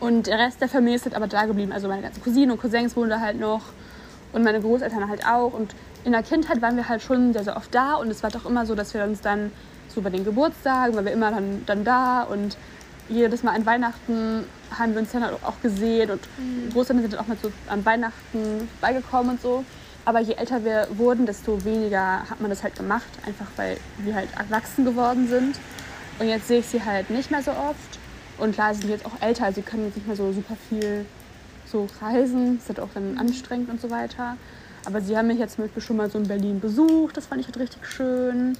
[0.00, 1.72] Und der Rest der Familie ist halt aber da geblieben.
[1.72, 3.62] Also meine ganzen Cousinen und Cousins wohnen da halt noch.
[4.32, 5.52] Und meine Großeltern halt auch.
[5.52, 7.94] Und in der Kindheit waren wir halt schon sehr, sehr oft da.
[7.94, 9.52] Und es war doch immer so, dass wir uns dann
[9.88, 12.56] so bei den Geburtstagen, weil wir immer dann, dann da und
[13.10, 14.44] jedes Mal an Weihnachten
[14.78, 16.20] haben wir uns dann auch gesehen und
[16.72, 19.64] Großeltern sind dann auch mal so an Weihnachten beigekommen und so.
[20.04, 24.14] Aber je älter wir wurden, desto weniger hat man das halt gemacht, einfach weil wir
[24.14, 25.58] halt erwachsen geworden sind.
[26.18, 27.98] Und jetzt sehe ich sie halt nicht mehr so oft.
[28.38, 31.04] Und klar, sie sind jetzt auch älter, sie können jetzt nicht mehr so super viel
[31.66, 32.56] so reisen.
[32.56, 34.36] Das ist halt auch dann anstrengend und so weiter.
[34.86, 37.16] Aber sie haben mich jetzt zum Beispiel schon mal so in Berlin besucht.
[37.16, 38.56] Das fand ich halt richtig schön.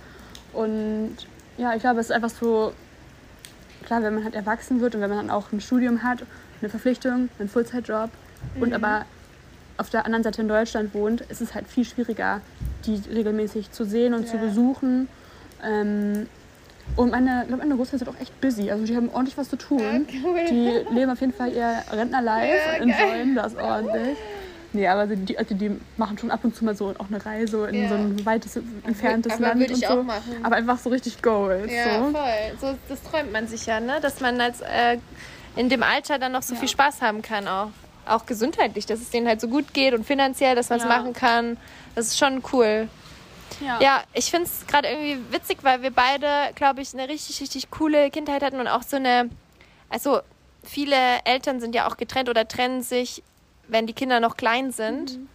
[0.52, 1.16] Und
[1.56, 2.72] ja, ich glaube, es ist einfach so,
[3.90, 6.22] klar, wenn man halt erwachsen wird und wenn man dann auch ein Studium hat,
[6.60, 8.10] eine Verpflichtung, einen Vollzeitjob
[8.60, 9.04] und aber
[9.78, 12.40] auf der anderen Seite in Deutschland wohnt, ist es halt viel schwieriger,
[12.86, 14.42] die regelmäßig zu sehen und zu Ja.
[14.44, 15.08] besuchen.
[15.64, 16.28] Ähm,
[16.94, 18.70] und meine, ich glaube, meine Großeltern sind auch echt busy.
[18.70, 20.06] Also die haben ordentlich was zu tun.
[20.24, 20.38] cool.
[20.48, 24.18] Die leben auf jeden Fall ihr Rentnerlife Ja, und enjoyen das ordentlich.
[24.72, 27.24] Nee, aber die, die, also die machen schon ab und zu mal so auch eine
[27.24, 27.88] Reise in Ja.
[27.88, 29.98] so ein weites, entferntes aber Land würde und ich so.
[30.00, 30.36] auch machen.
[30.44, 31.72] Aber einfach so richtig Goals.
[31.72, 32.10] Ja, so.
[32.12, 32.58] voll.
[32.60, 34.00] So, das träumt man sich ja, ne?
[34.00, 34.98] Dass man als äh,
[35.56, 36.60] in dem Alter dann noch so Ja.
[36.60, 37.70] viel Spaß haben kann, auch.
[38.06, 40.88] Auch gesundheitlich, dass es denen halt so gut geht und finanziell, dass man es Ja.
[40.98, 41.56] machen kann.
[41.94, 42.88] Das ist schon cool.
[43.80, 47.70] Ja, ich finde es gerade irgendwie witzig, weil wir beide, glaube ich, eine richtig, richtig
[47.70, 49.28] coole Kindheit hatten und auch so eine.
[49.90, 50.20] Also,
[50.64, 53.22] viele Eltern sind ja auch getrennt oder trennen sich,
[53.70, 55.18] wenn die Kinder noch klein sind.
[55.18, 55.28] Mhm.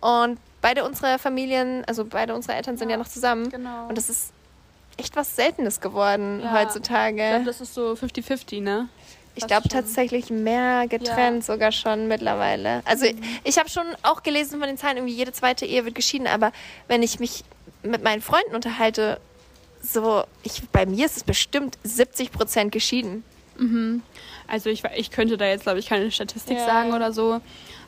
[0.00, 3.50] Und beide unsere Familien, also beide unsere Eltern sind ja, Ja, noch zusammen.
[3.50, 3.86] Genau.
[3.88, 4.32] Und das ist
[4.96, 6.52] echt was Seltenes geworden Ja.
[6.52, 7.22] heutzutage.
[7.22, 8.88] ich glaube, das ist so 50-50, ne?
[9.34, 12.82] Ich glaube tatsächlich mehr getrennt sogar schon mittlerweile.
[12.84, 13.18] Also Mhm.
[13.44, 16.52] ich habe schon auch gelesen von den Zahlen, irgendwie jede zweite Ehe wird geschieden, aber
[16.86, 17.42] wenn ich mich
[17.82, 19.18] mit meinen Freunden unterhalte,
[19.80, 23.24] so, ich, bei mir ist es bestimmt 70 Prozent geschieden.
[24.48, 26.66] Also ich, ich könnte da jetzt, glaube ich, keine Statistik Ja.
[26.66, 27.40] sagen oder so.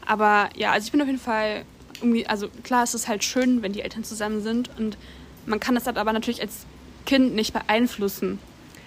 [0.06, 1.64] Aber ja, also ich bin auf jeden Fall
[2.00, 4.70] irgendwie, also klar, es ist halt schön, wenn die Eltern zusammen sind.
[4.78, 4.96] Und
[5.46, 6.66] man kann das dann aber natürlich als
[7.06, 8.38] Kind nicht beeinflussen.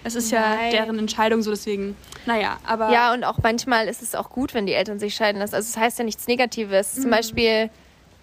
[0.04, 0.66] Es ist Nein.
[0.66, 4.54] ja deren Entscheidung so, deswegen, naja, aber Ja, und auch manchmal ist es auch gut,
[4.54, 5.54] wenn die Eltern sich scheiden lassen.
[5.54, 6.96] Also es heißt ja nichts Negatives.
[6.96, 7.02] Mhm.
[7.02, 7.70] Zum Beispiel,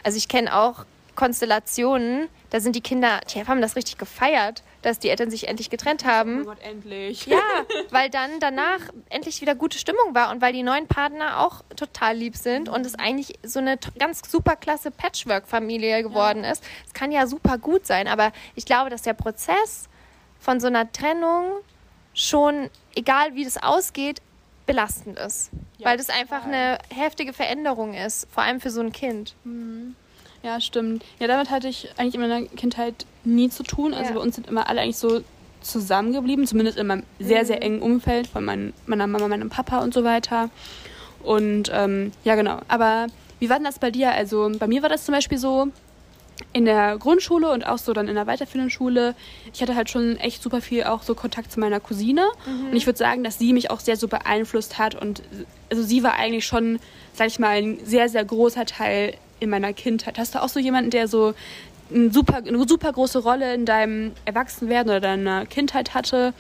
[0.04, 5.00] also ich kenne auch Konstellationen, da sind die Kinder, die haben das richtig gefeiert, dass
[5.00, 6.42] die Eltern sich endlich getrennt haben.
[6.42, 7.26] Oh Gott, endlich.
[7.26, 7.42] Ja,
[7.90, 12.16] weil dann danach endlich wieder gute Stimmung war und weil die neuen Partner auch total
[12.16, 16.64] lieb sind und es eigentlich so eine ganz super klasse Patchwork-Familie geworden ist.
[16.86, 19.90] Es kann ja super gut sein, aber ich glaube, dass der Prozess
[20.40, 21.62] von so einer Trennung
[22.14, 24.22] schon, egal wie das ausgeht,
[24.68, 25.50] belastend ist.
[25.80, 26.54] Ja, weil das einfach total.
[26.54, 29.34] eine heftige Veränderung ist, vor allem für so ein Kind.
[30.46, 31.04] Ja, stimmt.
[31.20, 33.94] Ja, damit hatte ich eigentlich in meiner Kindheit nie zu tun.
[33.96, 34.16] Also Ja.
[34.18, 35.22] bei uns sind immer alle eigentlich so
[35.62, 37.46] zusammengeblieben, zumindest in meinem sehr, Mhm.
[37.48, 40.50] sehr engen Umfeld von mein, meiner Mama, meinem Papa und so weiter.
[41.24, 42.60] Und ähm, ja, genau.
[42.68, 43.08] Aber
[43.40, 44.12] wie war denn das bei dir?
[44.12, 45.68] Also bei mir war das zum Beispiel so,
[46.52, 49.16] in der Grundschule und auch so dann in der weiterführenden Schule,
[49.54, 52.26] ich hatte halt schon echt super viel auch so Kontakt zu meiner Cousine.
[52.70, 54.96] Und ich würde sagen, dass sie mich auch sehr so beeinflusst hat.
[54.96, 55.24] Und
[55.72, 56.80] also sie war eigentlich schon,
[57.14, 59.14] sag ich mal, ein sehr, sehr großer Teil
[59.46, 60.18] in meiner Kindheit.
[60.20, 61.34] Hast du auch so jemanden, der so
[61.92, 66.34] ein super, eine super große Rolle in deinem Erwachsenwerden oder deiner Kindheit hatte?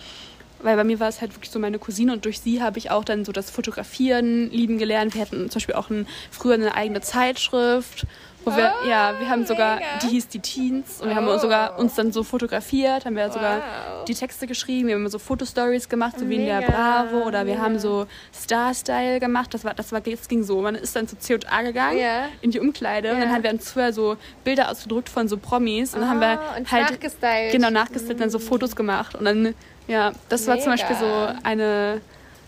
[0.61, 2.89] Weil bei mir war es halt wirklich so meine Cousine und durch sie habe ich
[2.89, 5.13] auch dann so das Fotografieren lieben gelernt.
[5.13, 8.07] Wir hatten zum Beispiel auch ein, früher eine eigene Zeitschrift,
[8.45, 9.87] wo wir, Oh, ja, wir haben sogar, mega.
[10.03, 11.31] die hieß die Teens und wir haben Oh.
[11.33, 14.05] uns sogar uns dann so fotografiert, haben wir sogar Wow.
[14.05, 17.23] die Texte geschrieben, wir haben immer so Fotostories gemacht, so wie in der Mega, Bravo
[17.27, 17.65] oder wir mega.
[17.65, 19.53] haben so Star-Style gemacht.
[19.53, 20.61] Das war, das war, das ging so.
[20.61, 22.25] Man ist dann zu C&A gegangen Ja.
[22.41, 23.25] in die Umkleide und Ja.
[23.25, 26.39] dann haben wir uns vorher so Bilder ausgedruckt von so Promis und dann haben wir
[26.39, 27.51] Ah, und halt nachgestylt.
[27.51, 29.55] genau nachgestellt, dann so Fotos gemacht und dann
[29.87, 30.87] ja, das war zum Mega.
[30.87, 32.01] Beispiel so eine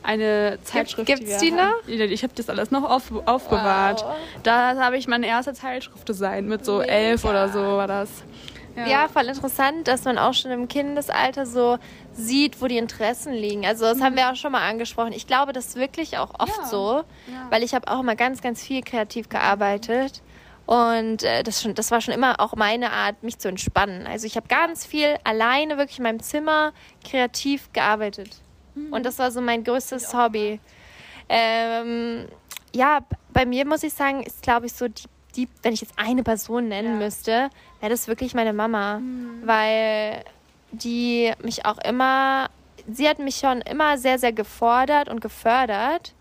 [0.03, 1.05] eine Zeitschrift.
[1.07, 1.73] gibt's wir die noch?
[1.87, 4.03] Ja, Ich habe das alles noch auf, aufbewahrt.
[4.03, 4.15] Wow.
[4.43, 6.91] Da habe ich mein erster Zeitschriftdesign mit so Mega.
[6.91, 8.09] elf oder so war das.
[8.75, 9.07] Ja.
[9.07, 11.79] voll interessant, dass man auch schon im Kindesalter so
[12.13, 13.65] sieht, wo die Interessen liegen.
[13.65, 15.13] Also das haben wir auch schon mal angesprochen.
[15.13, 16.65] Ich glaube, das ist wirklich auch oft Ja.
[16.67, 17.47] so, Ja.
[17.49, 20.21] weil ich habe auch immer ganz, ganz viel kreativ gearbeitet.
[20.67, 24.05] Und äh, das, schon, das war schon immer auch meine Art, mich zu entspannen.
[24.05, 26.71] Also ich habe ganz viel alleine wirklich in meinem Zimmer
[27.03, 28.29] kreativ gearbeitet.
[28.91, 30.59] Und das war so mein größtes Hobby.
[31.29, 32.27] Ähm,
[32.73, 32.99] ja,
[33.33, 35.03] bei mir muss ich sagen, ist glaube ich so die,
[35.35, 37.05] die, wenn ich jetzt eine Person nennen Ja.
[37.05, 39.01] müsste, wäre das wirklich meine Mama,
[39.43, 40.23] weil
[40.71, 42.49] die mich auch immer,
[42.91, 46.13] sie hat mich schon immer sehr, sehr gefordert und gefördert,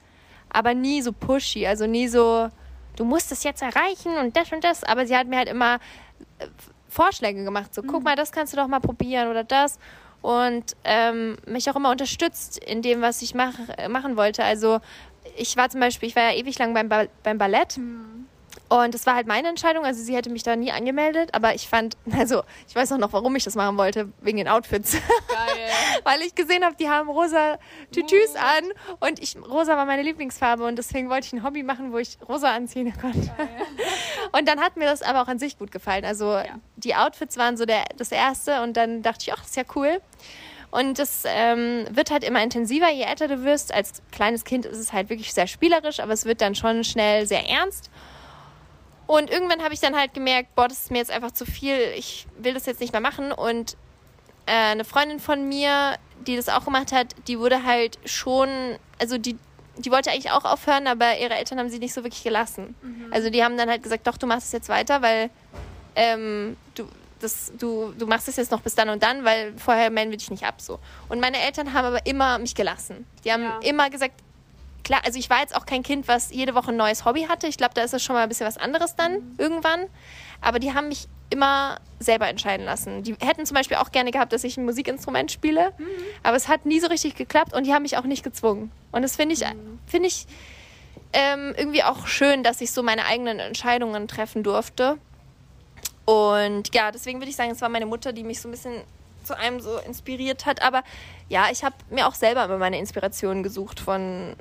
[0.50, 2.48] aber nie so pushy, also nie so,
[2.96, 5.76] du musst es jetzt erreichen und das und das, aber sie hat mir halt immer
[6.38, 6.46] äh,
[6.88, 9.78] Vorschläge gemacht, so guck mal, das kannst du doch mal probieren oder das
[10.26, 14.42] und ähm, mich auch immer unterstützt in dem, was ich mach, äh, machen wollte.
[14.42, 14.80] Also
[15.36, 17.78] ich war zum Beispiel, ich war ja ewig lang beim, ba beim Ballett.
[18.68, 19.84] Und das war halt meine Entscheidung.
[19.84, 23.12] Also sie hätte mich da nie angemeldet, aber ich fand, also ich weiß auch noch,
[23.12, 24.92] warum ich das machen wollte, wegen den Outfits.
[24.92, 25.00] Geil.
[26.04, 27.58] Weil ich gesehen habe, die haben rosa
[27.92, 28.64] Tütüs an
[29.00, 32.18] und ich, rosa war meine Lieblingsfarbe und deswegen wollte ich ein Hobby machen, wo ich
[32.28, 33.30] rosa anziehen konnte.
[34.32, 36.04] Und dann hat mir das aber auch an sich gut gefallen.
[36.04, 36.40] Also
[36.76, 39.62] die Outfits waren so der, das Erste und dann dachte ich, ach, das ist ja
[39.74, 40.00] cool.
[40.70, 43.72] Und das ähm, wird halt immer intensiver, je älter du wirst.
[43.72, 47.26] Als kleines Kind ist es halt wirklich sehr spielerisch, aber es wird dann schon schnell
[47.26, 47.90] sehr ernst.
[49.06, 51.76] Und irgendwann habe ich dann halt gemerkt, boah, das ist mir jetzt einfach zu viel,
[51.96, 53.30] ich will das jetzt nicht mehr machen.
[53.32, 53.76] Und
[54.46, 58.48] äh, eine Freundin von mir, die das auch gemacht hat, die wurde halt schon,
[59.00, 59.36] also die,
[59.76, 62.74] die wollte eigentlich auch aufhören, aber ihre Eltern haben sie nicht so wirklich gelassen.
[63.12, 65.30] Also die haben dann halt gesagt, doch, du machst es jetzt weiter, weil
[65.94, 66.88] ähm, du,
[67.20, 70.18] das, du, du machst es jetzt noch bis dann und dann, weil vorher melden wir
[70.18, 70.78] dich nicht ab so.
[71.08, 73.06] Und meine Eltern haben aber immer mich gelassen.
[73.24, 73.58] Die haben Ja.
[73.62, 74.14] immer gesagt,
[74.86, 77.48] klar, also ich war jetzt auch kein Kind, was jede Woche ein neues Hobby hatte.
[77.48, 79.86] Ich glaube, da ist es schon mal ein bisschen was anderes dann irgendwann.
[80.40, 83.02] Aber die haben mich immer selber entscheiden lassen.
[83.02, 85.72] Die hätten zum Beispiel auch gerne gehabt, dass ich ein Musikinstrument spiele,
[86.22, 88.70] aber es hat nie so richtig geklappt und die haben mich auch nicht gezwungen.
[88.92, 89.44] Und das finde ich,
[89.86, 90.28] finde ich
[91.12, 94.98] ähm, irgendwie auch schön, dass ich so meine eigenen Entscheidungen treffen durfte.
[96.04, 98.84] Und ja, deswegen würde ich sagen, es war meine Mutter, die mich so ein bisschen
[99.24, 100.62] zu einem so inspiriert hat.
[100.62, 100.84] Aber
[101.28, 104.36] ja, ich habe mir auch selber immer meine Inspirationen gesucht von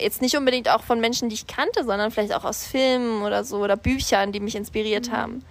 [0.00, 3.44] jetzt nicht unbedingt auch von Menschen, die ich kannte, sondern vielleicht auch aus Filmen oder
[3.44, 5.44] so oder Büchern, die mich inspiriert haben.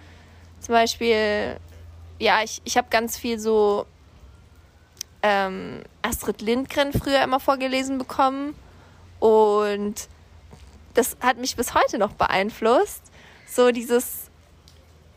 [0.60, 1.56] Zum Beispiel,
[2.18, 3.86] ja, ich, ich habe ganz viel so
[5.22, 8.54] ähm, Astrid Lindgren früher immer vorgelesen bekommen
[9.20, 10.08] und
[10.94, 13.02] das hat mich bis heute noch beeinflusst.
[13.46, 14.30] So dieses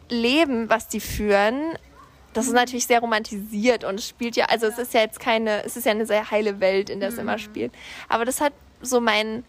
[0.09, 1.77] Leben, was die führen,
[2.33, 5.63] das ist natürlich sehr romantisiert und es spielt ja, also es ist ja jetzt keine,
[5.65, 7.73] es ist ja eine sehr heile Welt, in der es immer spielt.
[8.07, 9.43] Aber das hat so mein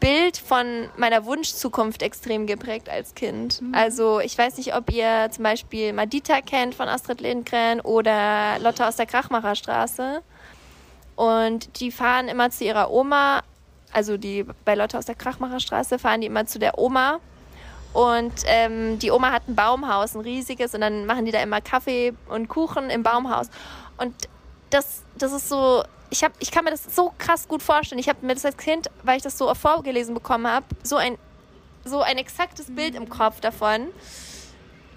[0.00, 3.60] Bild von meiner Wunschzukunft extrem geprägt als Kind.
[3.72, 8.86] Also ich weiß nicht, ob ihr zum Beispiel Madita kennt von Astrid Lindgren oder Lotte
[8.86, 10.22] aus der Krachmacherstraße.
[11.16, 13.42] Und die fahren immer zu ihrer Oma,
[13.92, 17.20] also die bei Lotte aus der Krachmacherstraße fahren die immer zu der Oma
[17.92, 21.60] Und ähm, die Oma hat ein Baumhaus, ein riesiges, und dann machen die da immer
[21.60, 23.48] Kaffee und Kuchen im Baumhaus.
[23.98, 24.14] Und
[24.70, 27.98] das, das ist so, ich, hab, ich kann mir das so krass gut vorstellen.
[27.98, 31.16] Ich habe mir das als Kind, weil ich das so vorgelesen bekommen habe, so ein,
[31.84, 33.88] so ein exaktes Bild im Kopf davon.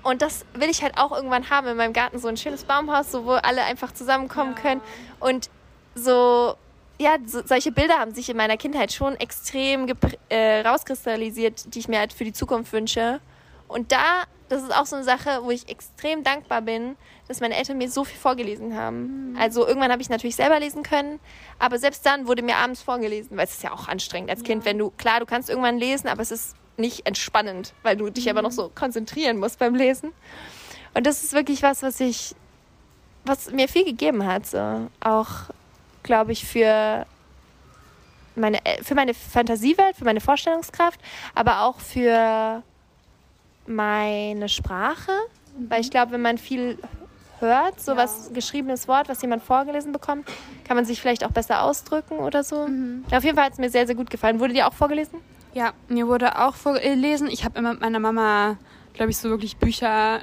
[0.04, 3.12] Und das will ich halt auch irgendwann haben in meinem Garten, so ein schönes Baumhaus,
[3.12, 4.62] so, wo alle einfach zusammenkommen Ja.
[4.62, 4.82] können.
[5.20, 5.50] Und
[5.96, 6.56] so,
[7.00, 9.88] ja, so, solche Bilder haben sich in meiner Kindheit schon extrem
[10.30, 13.22] äh, rauskristallisiert, die ich mir halt für die Zukunft wünsche.
[13.68, 14.24] Und da,
[14.54, 16.96] das ist auch so eine Sache, wo ich extrem dankbar bin,
[17.28, 19.36] dass meine Eltern mir so viel vorgelesen haben.
[19.40, 21.20] Also irgendwann habe ich natürlich selber lesen können,
[21.58, 24.64] aber selbst dann wurde mir abends vorgelesen, weil es ist ja auch anstrengend als Kind,
[24.66, 28.30] wenn du, klar, du kannst irgendwann lesen, aber es ist nicht entspannend, weil du dich
[28.30, 30.12] aber noch so konzentrieren musst beim Lesen.
[30.94, 32.36] Und das ist wirklich was, was ich,
[33.26, 34.90] was mir viel gegeben hat, so.
[35.00, 35.30] Auch,
[36.04, 37.08] glaube ich, für
[38.36, 41.00] meine, für meine Fantasiewelt, für meine Vorstellungskraft,
[41.34, 42.62] aber auch für
[43.68, 45.12] meine Sprache.
[45.70, 46.78] Weil ich glaube, wenn man viel
[47.40, 47.98] hört, so Ja.
[47.98, 50.28] was geschriebenes Wort, was jemand vorgelesen bekommt,
[50.64, 52.68] kann man sich vielleicht auch besser ausdrücken oder so.
[53.12, 54.40] Auf jeden Fall hat es mir sehr, sehr gut gefallen.
[54.40, 55.20] Wurde dir auch vorgelesen?
[55.54, 57.28] Ja, mir wurde auch vorgelesen.
[57.30, 58.58] Ich habe immer mit meiner Mama,
[58.94, 60.20] glaube ich, so wirklich Bücher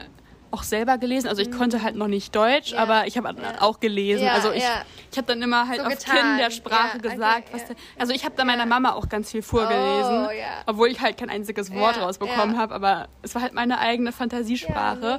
[0.53, 1.29] auch selber gelesen.
[1.29, 3.61] Also ich konnte halt noch nicht Deutsch, Ja, aber ich habe ja.
[3.63, 4.25] auch gelesen.
[4.25, 4.65] Ja, also ich,
[5.11, 6.17] ich habe dann immer halt So auf getan.
[6.17, 7.49] Kindersprache okay, gesagt.
[7.53, 10.31] was der, also ich habe dann meiner Mama auch ganz viel vorgelesen, Oh,
[10.67, 12.75] obwohl ich halt kein einziges Wort rausbekommen habe.
[12.75, 15.15] Aber es war halt meine eigene Fantasiesprache.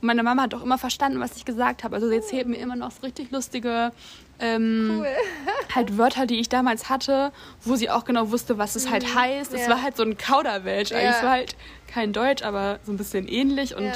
[0.00, 1.94] Und meine Mama hat auch immer verstanden, was ich gesagt habe.
[1.96, 3.92] Also sie erzählt mir immer noch so richtig lustige
[4.38, 5.06] ähm, Cool.
[5.74, 7.32] halt Wörter, die ich damals hatte,
[7.64, 9.52] wo sie auch genau wusste, was es halt heißt.
[9.54, 9.64] Es Mhm.
[9.70, 9.74] Ja.
[9.76, 10.90] war halt so ein Kauderwelsch.
[10.90, 10.98] Ja.
[10.98, 11.56] Es war halt
[11.88, 13.92] kein Deutsch, aber so ein bisschen ähnlich und Ja.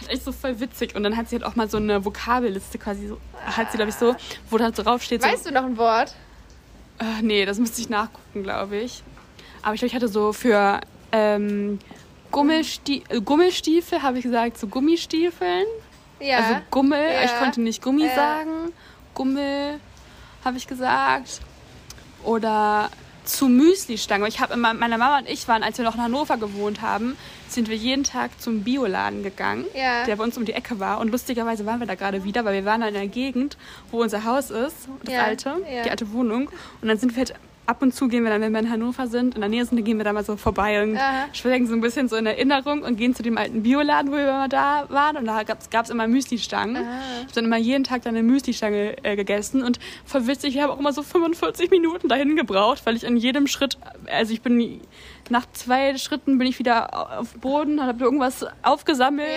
[0.00, 0.94] Hat echt so voll witzig.
[0.94, 3.90] Und dann hat sie halt auch mal so eine Vokabelliste quasi so, hat sie glaube
[3.90, 4.14] ich so,
[4.50, 6.14] wo dann so drauf steht, so, Weißt du noch ein Wort?
[6.98, 9.02] äh, nee, das müsste ich nachgucken, glaube ich.
[9.62, 10.80] Aber ich glaube, ich hatte so für
[11.12, 11.78] ähm,
[12.30, 15.64] Gummelsti äh, Gummelstiefel, habe ich gesagt, so Gummistiefeln.
[16.20, 16.38] Ja.
[16.38, 17.24] Also Gummel, Ja.
[17.24, 18.14] ich konnte nicht Gummi Ja.
[18.14, 18.72] sagen.
[19.14, 19.80] Gummel
[20.44, 21.40] habe ich gesagt.
[22.22, 22.90] Oder
[23.24, 24.26] zu Müsli-Stange.
[24.28, 27.16] Ich habe immer, meine Mama und ich waren, als wir noch in Hannover gewohnt haben,
[27.48, 30.04] sind wir jeden Tag zum Bioladen gegangen, Ja.
[30.04, 30.98] der bei uns um die Ecke war.
[31.00, 33.56] Und lustigerweise waren wir da gerade wieder, weil wir waren da in der Gegend,
[33.90, 35.82] wo unser Haus ist, das Ja, alte, ja.
[35.84, 36.48] die alte Wohnung.
[36.82, 37.34] Und dann sind wir halt
[37.66, 39.78] ab und zu gehen wir dann, wenn wir in Hannover sind, in der Nähe sind,
[39.78, 41.26] dann gehen wir da mal so vorbei und Aha.
[41.32, 44.26] schwelgen so ein bisschen so in Erinnerung und gehen zu dem alten Bioladen, wo wir
[44.26, 45.16] mal da waren.
[45.16, 46.76] Und da gab es immer Müsli-Stangen.
[46.76, 50.62] Ich habe dann immer jeden Tag dann eine Müsli-Stange äh, gegessen und voll witzig, ich
[50.62, 54.42] habe auch immer so 45 Minuten dahin gebraucht, weil ich an jedem Schritt, also ich
[54.42, 54.80] bin
[55.30, 59.28] nach zwei Schritten bin ich wieder auf Boden, habe irgendwas aufgesammelt,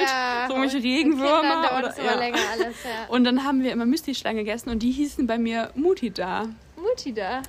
[0.48, 1.78] so irgendwelche und Regenwürmer.
[1.78, 2.12] Oder- ja.
[2.12, 3.08] alles, ja.
[3.08, 6.48] Und dann haben wir immer Müsli-Stangen gegessen und die hießen bei mir Mutti da.
[6.78, 7.42] Mutti da.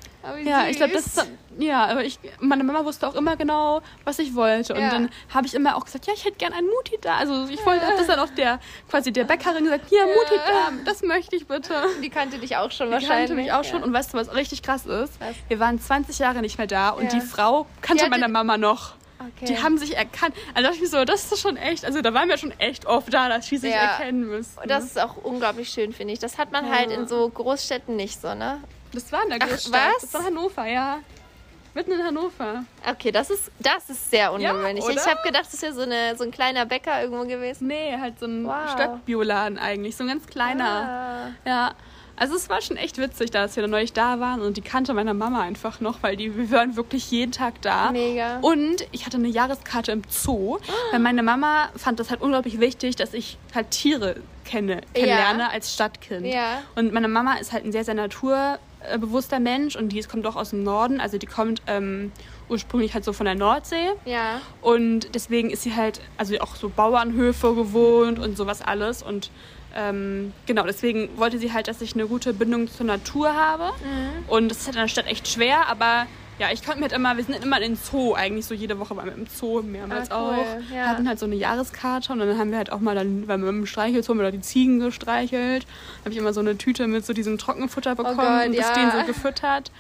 [0.44, 0.70] Ja, süß.
[0.70, 1.26] ich glaube, das ist,
[1.58, 4.74] ja, aber ich, meine Mama wusste auch immer genau, was ich wollte.
[4.74, 4.90] Und Ja.
[4.90, 7.16] dann habe ich immer auch gesagt, ja, ich hätte gern einen Mutti da.
[7.16, 8.58] Also ich wollte, habe das dann auch der,
[8.90, 11.72] quasi der Bäckerin gesagt, hier, Mutti da, das möchte ich bitte.
[12.02, 13.28] Die kannte dich auch schon Die wahrscheinlich.
[13.28, 13.80] kannte mich auch schon.
[13.80, 13.84] Ja.
[13.86, 15.20] Und weißt du, was richtig krass ist?
[15.20, 15.34] Was?
[15.48, 17.10] Wir waren 20 Jahre nicht mehr da und Ja.
[17.10, 18.94] die Frau kannte Die meine Mama noch.
[19.20, 19.46] Okay.
[19.46, 20.32] Die haben sich erkannt.
[20.54, 22.86] Also dachte ich mir so, das ist schon echt, also da waren wir schon echt
[22.86, 23.78] oft da, dass die sich Ja.
[23.98, 24.58] erkennen müssen.
[24.62, 26.20] Und das ist auch unglaublich schön, finde ich.
[26.20, 26.72] Das hat man Ja.
[26.72, 28.60] halt in so Großstädten nicht so, ne?
[28.92, 29.92] Das war in der Ach, Großstadt.
[29.94, 30.02] was?
[30.02, 30.98] Das war Hannover, ja.
[31.74, 32.64] Mitten in Hannover.
[32.90, 34.82] Okay, das ist, das ist sehr ungewöhnlich.
[34.84, 34.94] oder?
[34.94, 37.68] ich habe gedacht, das wäre so, eine, so ein kleiner Bäcker irgendwo gewesen.
[37.68, 38.70] Nee, halt so ein Wow.
[38.72, 41.34] Stadtbioladen eigentlich, so ein ganz kleiner.
[41.44, 41.48] Ah.
[41.48, 41.74] Ja.
[42.16, 44.92] Also es war schon echt witzig, dass wir da neulich da waren und die kannte
[44.92, 47.92] meiner Mama einfach noch, weil die, wir waren wirklich jeden Tag da.
[47.92, 48.38] Mega.
[48.40, 50.58] Und ich hatte eine Jahreskarte im Zoo,
[50.90, 55.72] weil meine Mama fand das halt unglaublich wichtig, dass ich halt Tiere kenne, kennenlerne als
[55.74, 56.26] Stadtkind.
[56.26, 56.62] Ja.
[56.74, 57.94] Und meine Mama ist halt ein sehr, sehr
[58.88, 62.12] naturbewusster Mensch und die kommt auch aus dem Norden, also die kommt ähm,
[62.48, 63.90] ursprünglich halt so von der Nordsee.
[64.04, 64.40] Ja.
[64.62, 69.02] Und deswegen ist sie halt, also auch so Bauernhöfe gewohnt und sowas alles.
[69.02, 69.30] Und
[69.76, 73.64] ähm, genau, deswegen wollte sie halt, dass ich eine gute Bindung zur Natur habe.
[73.64, 74.28] Mhm.
[74.28, 76.06] Und das ist halt in der Stadt echt schwer, aber
[76.38, 78.78] ja, ich konnte mir halt immer, wir sind immer in den Zoo, eigentlich so jede
[78.78, 80.74] Woche waren wir im Zoo, mehrmals Ah, cool, auch.
[80.74, 80.86] ja.
[80.86, 83.50] Hatten halt so eine Jahreskarte und dann haben wir halt auch mal dann, weil wir
[83.52, 85.66] mit dem Streichelzoo haben wir da die Ziegen gestreichelt.
[86.00, 88.68] habe ich immer so eine Tüte mit so diesem Trockenfutter bekommen Oh Gott, und das
[88.68, 88.74] ja.
[88.74, 89.70] denen so gefüttert.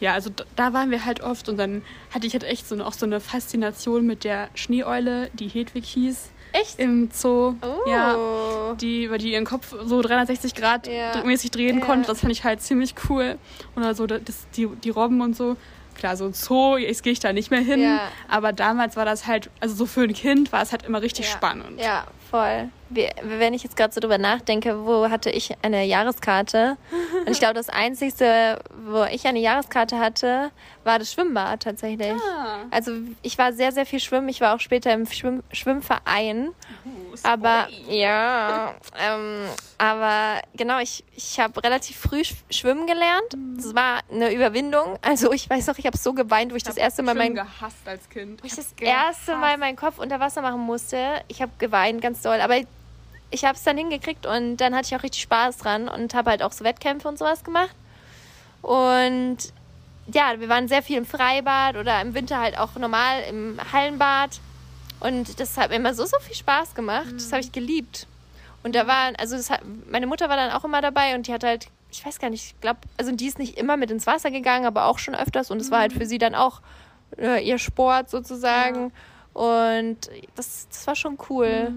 [0.00, 2.92] Ja, also da, waren wir halt oft und dann hatte ich halt echt so, auch
[2.92, 6.78] so eine Faszination mit der Schneeeule, die Hedwig hieß, Echt?
[6.78, 7.54] im Zoo.
[7.62, 7.88] Oh.
[7.88, 11.22] Ja, die, weil die ihren Kopf so 360 Grad Ja.
[11.24, 11.84] mäßig drehen Ja.
[11.86, 12.08] konnte.
[12.08, 13.38] Das fand ich halt ziemlich cool.
[13.76, 14.20] Oder so das,
[14.56, 15.56] die, die Robben und so.
[15.94, 17.80] Klar, so ein Zoo, jetzt gehe ich da nicht mehr hin.
[17.80, 18.08] Ja.
[18.28, 21.26] Aber damals war das halt, also so für ein Kind war es halt immer richtig
[21.26, 21.32] ja.
[21.32, 21.80] spannend.
[21.80, 22.68] Ja, voll.
[22.90, 26.76] Wenn ich jetzt gerade so drüber nachdenke, wo hatte ich eine Jahreskarte?
[27.26, 30.50] Und ich glaube, das Einzige, wo ich eine Jahreskarte hatte,
[30.84, 32.12] war das Schwimmbad tatsächlich.
[32.12, 32.58] Ah.
[32.70, 34.28] Also ich war sehr, sehr viel schwimmen.
[34.28, 36.48] Ich war auch später im Schwimm Schwimmverein.
[36.84, 39.46] Uh, Aber ja, ähm,
[39.78, 43.34] aber genau, ich, ich habe relativ früh sch- schwimmen gelernt.
[43.56, 44.98] Das war eine Überwindung.
[45.02, 47.86] Also ich weiß noch, ich habe so geweint, wo ich, das erste Mal mein gehasst
[47.86, 48.42] als Kind.
[48.42, 49.58] wo ich das hab's erste Mal gehasst.
[49.60, 51.22] meinen Kopf unter Wasser machen musste.
[51.28, 52.56] Ich habe geweint ganz doll, aber
[53.34, 56.30] ich habe es dann hingekriegt und dann hatte ich auch richtig Spaß dran und habe
[56.30, 57.74] halt auch so Wettkämpfe und sowas gemacht.
[58.62, 59.38] Und
[60.12, 64.40] ja, wir waren sehr viel im Freibad oder im Winter halt auch normal im Hallenbad.
[65.00, 67.12] Und das hat mir immer so, so viel Spaß gemacht.
[67.14, 68.06] Das habe ich geliebt.
[68.62, 69.60] Und da waren, also hat,
[69.90, 72.46] meine Mutter war dann auch immer dabei und die hat halt, ich weiß gar nicht,
[72.46, 75.50] ich glaube, also die ist nicht immer mit ins Wasser gegangen, aber auch schon öfters.
[75.50, 76.60] Und es war halt für sie dann auch
[77.18, 78.92] äh, ihr Sport sozusagen.
[79.32, 81.72] Und das, das war schon cool.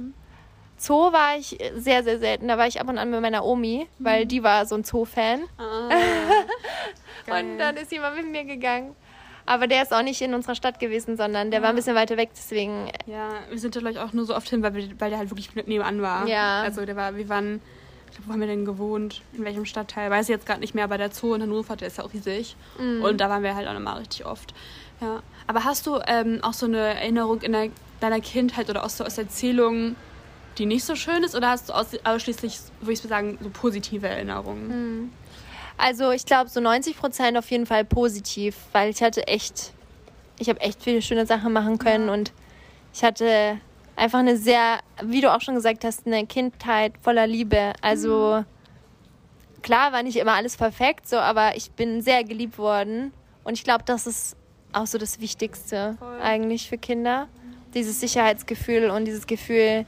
[0.77, 2.47] Zoo war ich sehr, sehr selten.
[2.47, 5.41] Da war ich ab und an mit meiner Omi, weil die war so ein Zoo-Fan.
[5.57, 5.89] Ah,
[7.39, 8.95] Und dann ist sie mal mit mir gegangen.
[9.47, 12.17] Aber der ist auch nicht in unserer Stadt gewesen, sondern der war ein bisschen weiter
[12.17, 12.91] weg, deswegen.
[13.05, 15.17] Ja, wir sind da glaube ich auch nur so oft hin, weil, wir, weil der
[15.19, 16.27] halt wirklich nebenan war.
[16.27, 16.61] Ja.
[16.61, 17.61] Also der war, wir waren,
[18.09, 19.21] ich glaub, wo haben wir denn gewohnt?
[19.33, 20.11] In welchem Stadtteil?
[20.11, 22.13] Weiß ich jetzt gerade nicht mehr, aber der Zoo in Hannover, der ist ja auch
[22.13, 22.57] riesig.
[22.77, 23.01] Mhm.
[23.01, 24.53] Und da waren wir halt auch nochmal richtig oft.
[24.99, 25.23] Ja.
[25.47, 27.69] Aber hast du ähm, auch so eine Erinnerung in der,
[28.01, 29.95] deiner Kindheit oder auch so aus Erzählungen,
[30.57, 31.35] die nicht so schön ist?
[31.35, 35.11] Oder hast du aus, ausschließlich, würde ich sagen, so positive Erinnerungen?
[35.77, 39.73] Also ich glaube so 90 Prozent auf jeden Fall positiv, weil ich hatte echt,
[40.39, 42.31] ich habe echt viele schöne Sachen machen können und
[42.93, 43.59] ich hatte
[43.95, 47.73] einfach eine sehr, wie du auch schon gesagt hast, eine Kindheit voller Liebe.
[47.81, 48.43] Also
[49.61, 53.63] klar war nicht immer alles perfekt, so, aber ich bin sehr geliebt worden und ich
[53.63, 54.35] glaube, das ist
[54.73, 56.21] auch so das Wichtigste Voll.
[56.21, 57.27] eigentlich für Kinder.
[57.73, 59.85] Dieses Sicherheitsgefühl und dieses Gefühl,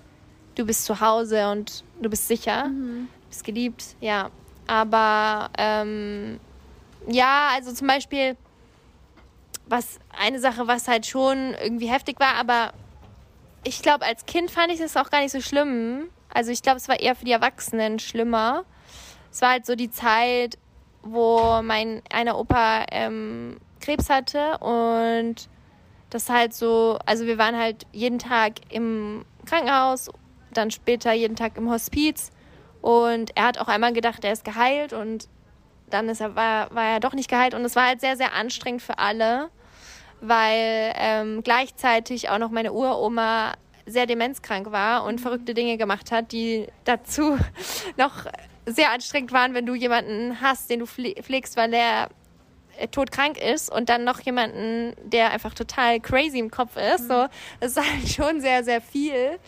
[0.60, 4.30] du bist zu Hause und du bist sicher, du bist geliebt, ja.
[4.68, 6.40] Aber ähm,
[7.08, 8.36] ja, also zum Beispiel,
[9.68, 12.74] was eine Sache, was halt schon irgendwie heftig war, aber
[13.64, 16.10] ich glaube, als Kind fand ich das auch gar nicht so schlimm.
[16.34, 18.66] Also ich glaube, es war eher für die Erwachsenen schlimmer.
[19.32, 20.58] Es war halt so die Zeit,
[21.04, 25.48] wo mein einer Opa ähm, Krebs hatte und
[26.10, 30.10] das halt so, also wir waren halt jeden Tag im Krankenhaus,
[30.54, 32.32] dann später jeden Tag im Hospiz
[32.82, 35.28] und er hat auch einmal gedacht, er ist geheilt und
[35.90, 38.34] dann ist er, war, war er doch nicht geheilt und es war halt sehr, sehr
[38.34, 39.50] anstrengend für alle,
[40.22, 43.54] weil ähm, gleichzeitig auch noch meine Uroma
[43.86, 47.38] sehr demenzkrank war und verrückte Dinge gemacht hat, die dazu
[47.98, 48.26] noch
[48.66, 52.10] sehr anstrengend waren, wenn du jemanden hast, den du pfle- pflegst, weil der
[52.78, 57.08] äh, todkrank ist und dann noch jemanden, der einfach total crazy im Kopf ist.
[57.08, 57.26] So,
[57.60, 59.40] das ist halt schon sehr, sehr viel.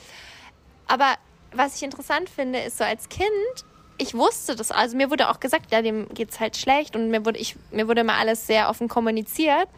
[0.91, 1.15] Aber
[1.53, 3.25] was ich interessant finde, ist so als Kind,
[3.97, 7.25] ich wusste das, also mir wurde auch gesagt, ja, dem geht's halt schlecht und mir
[7.25, 9.69] wurde, ich, mir wurde immer alles sehr offen kommuniziert.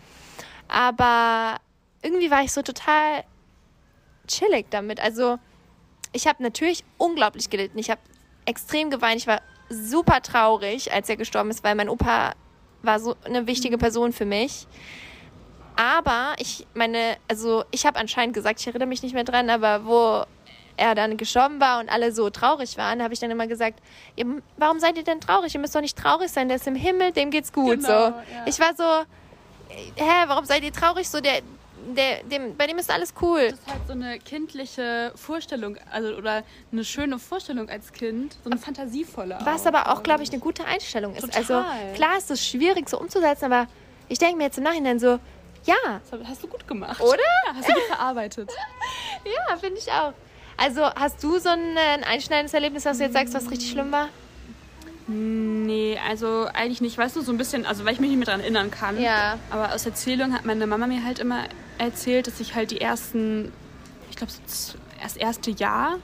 [0.67, 1.57] Aber
[2.01, 3.25] irgendwie war ich so total
[4.27, 4.99] chillig damit.
[4.99, 5.37] Also
[6.13, 7.77] ich habe natürlich unglaublich gelitten.
[7.77, 8.01] Ich habe
[8.45, 9.17] extrem geweint.
[9.17, 12.33] Ich war super traurig, als er gestorben ist, weil mein Opa
[12.81, 14.65] war so eine wichtige Person für mich.
[15.75, 19.85] Aber ich meine, also ich habe anscheinend gesagt, ich erinnere mich nicht mehr dran, aber
[19.85, 20.25] wo
[20.77, 23.79] er dann gestorben war und alle so traurig waren, habe ich dann immer gesagt,
[24.15, 25.53] "Ihr- warum seid ihr denn traurig?
[25.53, 27.77] Ihr müsst doch nicht traurig sein, der ist im Himmel, dem geht's gut.
[27.81, 27.93] Genau, so.
[28.33, 28.45] ja.
[28.45, 28.83] Ich war so,
[29.69, 31.07] hä, warum seid ihr traurig?
[31.09, 31.41] So, der,
[31.95, 33.49] der, dem, bei dem ist alles cool.
[33.49, 38.49] Das ist halt so eine kindliche Vorstellung, also oder eine schöne Vorstellung als Kind, so
[38.49, 39.37] eine fantasievolle.
[39.43, 41.21] Was aber auch, glaube ich, eine gute Einstellung ist.
[41.21, 41.37] Total.
[41.39, 41.63] Also
[41.95, 43.67] klar ist es schwierig so umzusetzen, aber
[44.07, 45.19] ich denke mir jetzt im Nachhinein so,
[45.65, 45.75] ja,
[46.11, 46.99] Das hast du gut gemacht.
[46.99, 47.17] Oder?
[47.47, 48.49] Ja, hast du gut verarbeitet.
[49.49, 50.11] ja, finde ich auch.
[50.57, 53.71] Also hast du so ein, äh, ein einschneidendes Erlebnis, was du jetzt sagst, was richtig
[53.71, 54.09] schlimm war?
[55.07, 56.97] Nee, also eigentlich nicht.
[56.97, 58.99] Weißt du, so ein bisschen, also weil ich mich nicht mehr daran erinnern kann.
[59.01, 59.37] Ja.
[59.49, 61.43] Aber aus Erzählung hat meine Mama mir halt immer
[61.77, 63.51] erzählt, dass ich halt die ersten,
[64.09, 65.97] ich glaube, so das erste Jahr,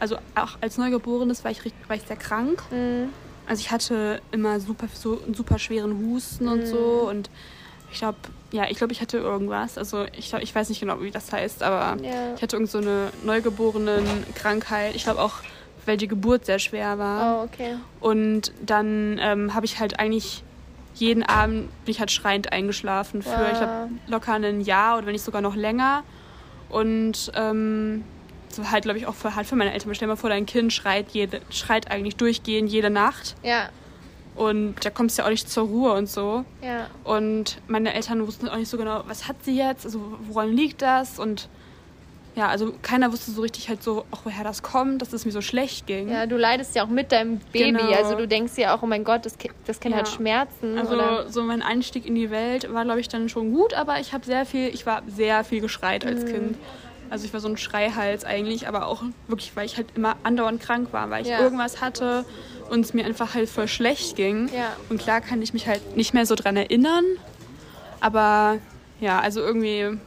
[0.00, 2.62] also auch als Neugeborenes war ich, richtig- war ich sehr krank.
[2.70, 3.10] Mhm.
[3.46, 6.52] Also ich hatte immer super, so einen super schweren Husten Mhm.
[6.52, 7.28] und so und
[7.90, 8.18] ich glaube,
[8.52, 9.76] ja, ich glaube, ich hatte irgendwas.
[9.78, 12.34] Also ich, glaub, ich weiß nicht genau, wie das heißt, aber Ja.
[12.34, 14.94] ich hatte irgend so eine neugeborenen Krankheit.
[14.94, 15.34] Ich glaube auch,
[15.86, 17.40] weil die Geburt sehr schwer war.
[17.40, 17.76] Oh, okay.
[18.00, 20.42] Und dann ähm, habe ich halt eigentlich
[20.94, 23.48] jeden Abend bin ich halt schreiend eingeschlafen für, Wow.
[23.52, 23.72] ich glaube,
[24.08, 26.02] locker ein Jahr oder wenn nicht sogar noch länger.
[26.68, 28.04] Und ähm,
[28.48, 29.94] das war halt, glaube ich, auch für, halt für meine Eltern.
[29.94, 33.36] Stell dir mal vor, dein Kind schreit, jede, schreit eigentlich durchgehend jede Nacht.
[33.42, 33.68] Ja.
[34.38, 36.44] Und da kommst du ja auch nicht zur Ruhe und so.
[36.62, 36.86] Ja.
[37.04, 40.80] Und meine Eltern wussten auch nicht so genau, was hat sie jetzt, also woran liegt
[40.80, 41.18] das?
[41.18, 41.48] Und
[42.36, 45.32] ja, also keiner wusste so richtig halt so, auch woher das kommt, dass es mir
[45.32, 46.08] so schlecht ging.
[46.08, 47.72] Ja, du leidest ja auch mit deinem Baby.
[47.72, 47.92] Genau.
[47.92, 50.02] Also du denkst ja auch, oh mein Gott, das Kind, das kind Ja.
[50.02, 50.78] hat Schmerzen.
[50.78, 51.28] Also oder?
[51.28, 54.24] so mein Einstieg in die Welt war, glaube ich, dann schon gut, aber ich habe
[54.24, 56.28] sehr viel, ich war sehr viel geschreit als Mhm.
[56.28, 56.58] Kind.
[57.10, 60.60] Also ich war so ein Schreihals eigentlich, aber auch wirklich, weil ich halt immer andauernd
[60.60, 61.40] krank war, weil ich Ja.
[61.40, 62.24] irgendwas hatte
[62.68, 64.48] und es mir einfach halt voll schlecht ging.
[64.52, 64.76] Ja.
[64.88, 67.04] Und klar kann ich mich halt nicht mehr so dran erinnern,
[68.00, 68.58] aber
[69.00, 69.98] ja, also irgendwie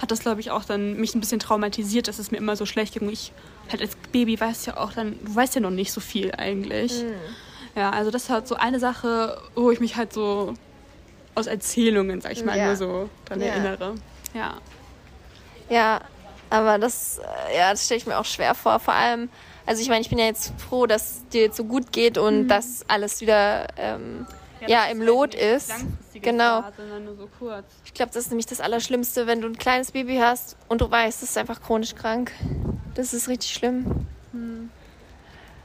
[0.00, 2.64] hat das, glaube ich, auch dann mich ein bisschen traumatisiert, dass es mir immer so
[2.66, 3.06] schlecht ging.
[3.06, 3.32] Und ich
[3.70, 7.04] halt als Baby weiß ja auch dann, du weißt ja noch nicht so viel eigentlich.
[7.76, 10.54] Ja, also das war so eine Sache, wo ich mich halt so
[11.34, 12.66] aus Erzählungen, sag ich mal, Ja.
[12.66, 13.48] nur so dran Ja.
[13.48, 13.94] erinnere.
[14.34, 14.54] Ja.
[15.68, 16.00] Ja,
[16.48, 17.18] aber das,
[17.48, 18.80] äh, ja, das stelle ich mir auch schwer vor.
[18.80, 19.28] Vor allem,
[19.70, 22.48] also ich meine, ich bin ja jetzt froh, dass dir jetzt so gut geht und
[22.48, 24.26] dass alles wieder ähm,
[24.66, 25.72] ja, im Lot ist.
[26.12, 26.64] Genau.
[27.04, 27.66] nur so kurz.
[27.84, 30.90] Ich glaube, das ist nämlich das Allerschlimmste, wenn du ein kleines Baby hast und du
[30.90, 32.32] weißt, es ist einfach chronisch krank.
[32.96, 34.06] Das ist richtig schlimm.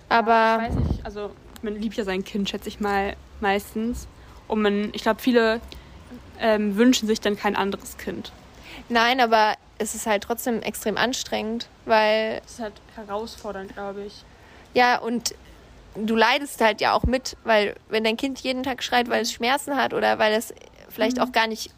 [0.08, 1.32] Aber Ich weiß nicht, also
[1.64, 4.08] man liebt ja sein Kind, schätze ich mal, meistens.
[4.47, 5.62] Und man, ich glaube, viele
[6.39, 8.32] ähm, wünschen sich dann kein anderes Kind.
[8.88, 14.23] nein, aber es ist halt trotzdem extrem anstrengend, weil Das ist halt herausfordernd, glaube ich.
[14.73, 15.36] Ja, und
[15.95, 19.32] du leidest halt ja auch mit, weil wenn dein Kind jeden Tag schreit, weil es
[19.32, 20.53] Schmerzen hat oder weil es
[20.89, 21.71] vielleicht auch gar nicht,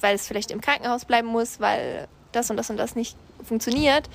[0.00, 4.08] weil es vielleicht im Krankenhaus bleiben muss, weil das und das und das nicht funktioniert.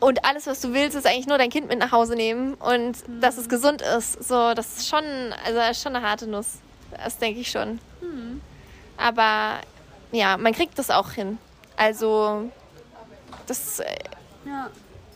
[0.00, 2.96] Und alles, was du willst, ist eigentlich nur dein Kind mit nach Hause nehmen und
[3.20, 4.24] dass es gesund ist.
[4.24, 5.04] So, das ist schon,
[5.44, 6.58] also schon eine harte Nuss.
[6.90, 7.78] Das denke ich schon.
[8.96, 9.60] Aber
[10.12, 11.38] ja, man kriegt das auch hin.
[11.76, 12.50] Also,
[13.46, 13.86] das, äh,
[14.46, 14.70] Ja.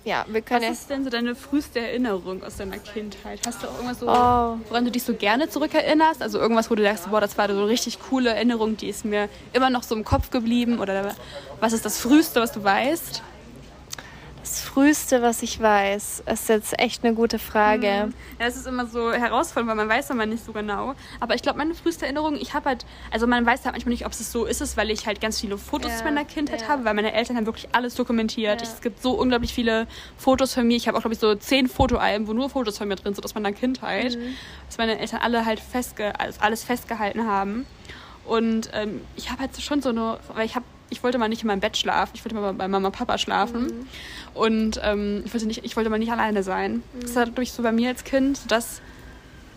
[0.05, 3.41] ja, wir können Was ist denn so deine früheste Erinnerung aus deiner Kindheit?
[3.47, 4.59] Hast du auch irgendwas so, Oh.
[4.69, 6.23] woran du dich so gerne zurückerinnerst?
[6.23, 9.05] Also irgendwas, wo du sagst, boah, das war so eine richtig coole Erinnerung, die ist
[9.05, 10.79] mir immer noch so im Kopf geblieben?
[10.81, 11.15] Oder
[11.61, 13.23] was ist das Früheste, was du weißt?
[14.77, 17.87] Das Früheste, was ich weiß, ist jetzt echt eine gute Frage.
[17.87, 18.09] Ja,
[18.39, 20.95] es ist immer so herausfordernd, weil man weiß immer nicht so genau.
[21.19, 24.05] Aber ich glaube, meine früheste Erinnerung, ich habe halt, also man weiß halt manchmal nicht,
[24.05, 26.61] ob es so ist, es, weil ich halt ganz viele Fotos Ja, aus meiner Kindheit
[26.61, 26.69] ja.
[26.69, 28.61] habe, weil meine Eltern haben wirklich alles dokumentiert.
[28.61, 28.69] Ja.
[28.69, 29.87] Es gibt so unglaublich viele
[30.19, 30.77] Fotos von mir.
[30.77, 33.25] Ich habe auch, glaube ich, so zehn Fotoalben, wo nur Fotos von mir drin sind
[33.25, 34.19] aus meiner Kindheit.
[34.19, 34.35] Mhm.
[34.67, 37.65] Dass meine Eltern alle halt festge alles festgehalten haben.
[38.27, 41.43] Und ähm, ich habe halt schon so eine, weil ich habe ich wollte mal nicht
[41.43, 43.63] in meinem Bett schlafen, ich wollte mal bei Mama und Papa schlafen.
[43.67, 43.87] Mhm.
[44.35, 46.83] Und ähm, ich, wollte nicht, ich wollte mal nicht alleine sein.
[47.01, 48.81] Das war durch so bei mir als Kind, dass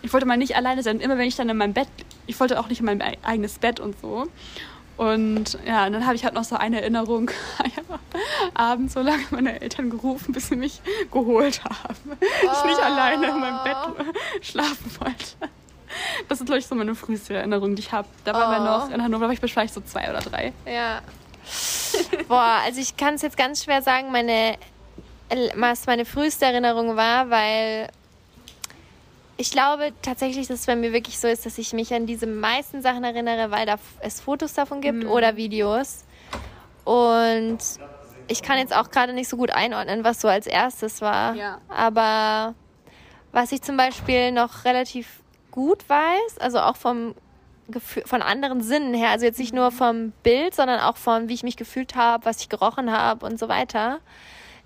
[0.01, 0.95] ich wollte mal nicht alleine sein.
[0.97, 1.89] Und immer wenn ich dann in meinem Bett,
[2.25, 4.27] ich wollte auch nicht in mein eigenes Bett und so.
[4.95, 7.31] Und ja, und dann habe ich halt noch so eine Erinnerung.
[7.65, 7.99] Ich habe
[8.53, 11.95] abends so lange meine Eltern gerufen, bis sie mich geholt haben.
[12.21, 14.05] Ich nicht alleine in meinem Bett
[14.41, 15.51] schlafen wollte.
[16.27, 18.07] Das ist, glaube ich, so meine früheste Erinnerung, die ich habe.
[18.23, 18.77] Da waren wir Oh.
[18.87, 20.53] noch in Hannover, war ich vielleicht so zwei oder drei.
[20.65, 21.01] Ja.
[22.27, 24.57] Boah, also ich kann es jetzt ganz schwer sagen, meine,
[25.55, 27.89] was meine früheste Erinnerung war, weil
[29.37, 32.27] ich glaube tatsächlich, dass es bei mir wirklich so ist, dass ich mich an diese
[32.27, 36.03] meisten Sachen erinnere, weil da es Fotos davon gibt oder Videos.
[36.83, 37.59] Und
[38.27, 41.35] ich kann jetzt auch gerade nicht so gut einordnen, was so als erstes war.
[41.35, 41.61] Ja.
[41.69, 42.53] Aber
[43.31, 45.21] was ich zum Beispiel noch relativ
[45.51, 47.15] gut weiß, also auch vom
[48.05, 51.43] von anderen Sinnen her, also jetzt nicht nur vom Bild, sondern auch von, wie ich
[51.43, 53.99] mich gefühlt habe, was ich gerochen habe und so weiter,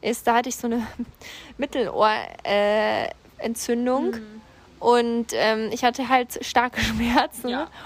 [0.01, 0.85] ist, da hatte ich so eine
[1.57, 4.13] Mittelohrentzündung äh, Entzündung.
[4.79, 7.49] und ähm, ich hatte halt starke Schmerzen.
[7.49, 7.67] Ja.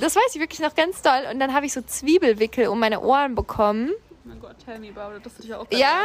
[0.00, 1.22] Das weiß ich wirklich noch ganz doll.
[1.30, 3.92] Und dann habe ich so Zwiebelwickel um meine Ohren bekommen.
[4.24, 5.24] Mein Gott, tell me about it.
[5.24, 6.02] Das hatte ich auch Ja,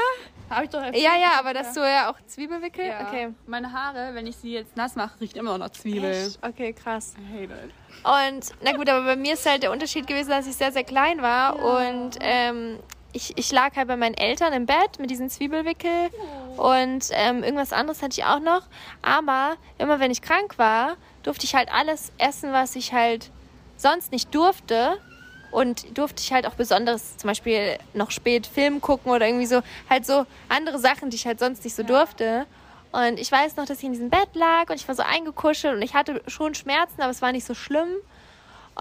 [0.50, 1.04] Habe ich doch erzählt.
[1.04, 2.86] ja, ja, aber dass du ja auch Zwiebelwickel?
[2.88, 3.08] Ja.
[3.08, 3.34] Okay.
[3.46, 6.12] Meine Haare, wenn ich sie jetzt nass mache, riecht immer noch nach Zwiebel.
[6.12, 6.40] Echt?
[6.44, 7.14] Okay, krass.
[7.18, 7.74] I hate it.
[8.04, 10.84] Und na gut, aber bei mir ist halt der Unterschied gewesen, dass ich sehr, sehr
[10.84, 11.58] klein war.
[11.60, 12.80] Und ähm,
[13.12, 16.10] ich, ich lag halt bei meinen Eltern im Bett mit diesen Zwiebelwickel.
[16.58, 18.64] Und ähm, irgendwas anderes hatte ich auch noch.
[19.02, 23.32] Aber immer wenn ich krank war, durfte ich halt alles essen, was ich halt
[23.78, 24.98] sonst nicht durfte.
[25.52, 29.62] Und durfte ich halt auch Besonderes, zum Beispiel noch spät Film gucken oder irgendwie so,
[29.90, 32.46] halt so andere Sachen, die ich halt sonst nicht so durfte.
[32.92, 35.76] Und ich weiß noch, dass ich in diesem Bett lag und ich war so eingekuschelt
[35.76, 37.90] und ich hatte schon Schmerzen, aber es war nicht so schlimm.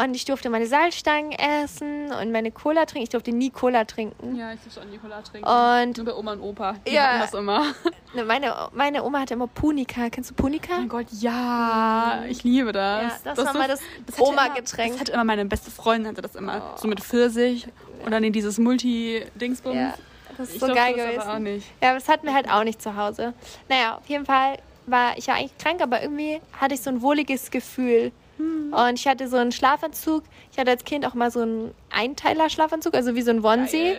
[0.00, 3.02] Und ich durfte meine Salzstangen essen und meine Cola trinken.
[3.02, 4.36] Ich durfte nie Cola trinken.
[4.36, 5.48] Ja, ich muss auch Nikola trinken.
[5.48, 6.74] Und- Nur bei Oma und Opa.
[6.86, 7.18] Die Ja.
[7.20, 7.64] das immer.
[8.14, 10.08] Ne, Meine, meine Oma hatte immer Punika.
[10.08, 10.72] Kennst du Punika?
[10.76, 12.22] Oh mein Gott, ja.
[12.28, 13.02] Ich liebe das.
[13.02, 13.80] Ja, das war so- mal das
[14.12, 14.92] hatte Oma-Getränk.
[14.92, 16.74] Das hatte immer meine beste Freundin, hatte das immer.
[16.76, 17.66] So mit Pfirsich
[18.04, 19.74] und dann in dieses Multi-Dingsbums.
[19.76, 19.94] Ja,
[20.38, 21.20] das ist Ich so durfte geil das gewesen.
[21.20, 21.66] aber auch nicht.
[21.82, 23.34] Ja, aber das hatten wir halt auch nicht zu Hause.
[23.68, 27.02] Naja, auf jeden Fall war ich ja eigentlich krank, aber irgendwie hatte ich so ein
[27.02, 28.12] wohliges Gefühl.
[28.38, 30.22] Und ich hatte so einen Schlafanzug.
[30.52, 33.94] Ich hatte als Kind auch mal so einen Einteiler-Schlafanzug, also wie so ein Onesie.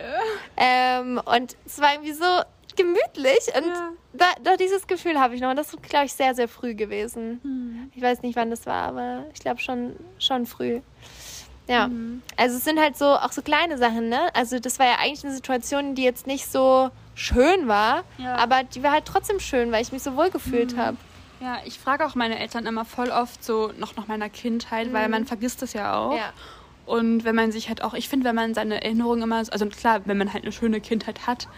[0.56, 2.24] Ähm, und es war irgendwie so
[2.76, 3.48] gemütlich.
[3.56, 3.90] Und Ja.
[4.12, 5.50] da, da dieses Gefühl habe ich noch.
[5.50, 7.90] Und das ist, glaube ich, sehr, sehr früh gewesen.
[7.94, 10.80] Ich weiß nicht, wann das war, aber ich glaube schon, schon früh.
[11.68, 11.88] Ja.
[12.36, 14.34] Also es sind halt so auch so kleine Sachen, ne?
[14.34, 18.34] Also das war ja eigentlich eine Situation, die jetzt nicht so schön war, Ja.
[18.36, 20.96] aber die war halt trotzdem schön, weil ich mich so wohl gefühlt habe.
[21.40, 25.08] Ja, ich frage auch meine Eltern immer voll oft so noch nach meiner Kindheit, weil
[25.08, 26.16] man vergisst es ja auch.
[26.16, 26.32] Ja.
[26.86, 30.00] Und wenn man sich halt auch, ich finde, wenn man seine Erinnerungen immer, also klar,
[30.04, 31.48] wenn man halt eine schöne Kindheit hat,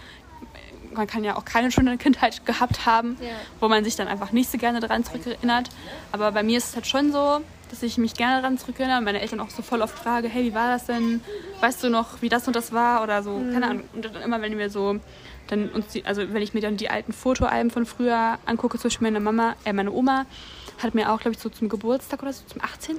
[0.95, 3.31] man kann ja auch keine schöne Kindheit gehabt haben, Ja.
[3.59, 5.71] wo man sich dann einfach nicht so gerne daran zurückerinnert.
[6.13, 9.05] Aber bei mir ist es halt schon so, dass ich mich gerne daran zurückerinnere und
[9.05, 11.23] meine Eltern auch so voll oft frage, hey, wie war das denn?
[11.61, 13.03] Weißt du noch, wie das und das war?
[13.03, 13.85] Oder so, keine Ahnung.
[13.95, 15.01] Und dann immer, wenn wir so,
[15.49, 18.89] dann uns die, also wenn ich mir dann die alten Fotoalben von früher angucke, zum
[18.89, 20.27] Beispiel meine Mama, äh, meine Oma
[20.83, 22.97] hat mir auch, glaube ich, so zum Geburtstag oder so, zum 18.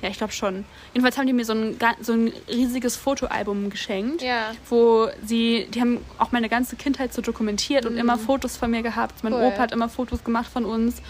[0.00, 0.64] Ja, ich glaube schon.
[0.94, 4.52] Jedenfalls haben die mir so ein, so ein riesiges Fotoalbum geschenkt, Ja.
[4.68, 8.82] wo sie, die haben auch meine ganze Kindheit so dokumentiert und immer Fotos von mir
[8.82, 9.24] gehabt.
[9.24, 9.42] Mein Cool.
[9.42, 11.02] Opa hat immer Fotos gemacht von uns.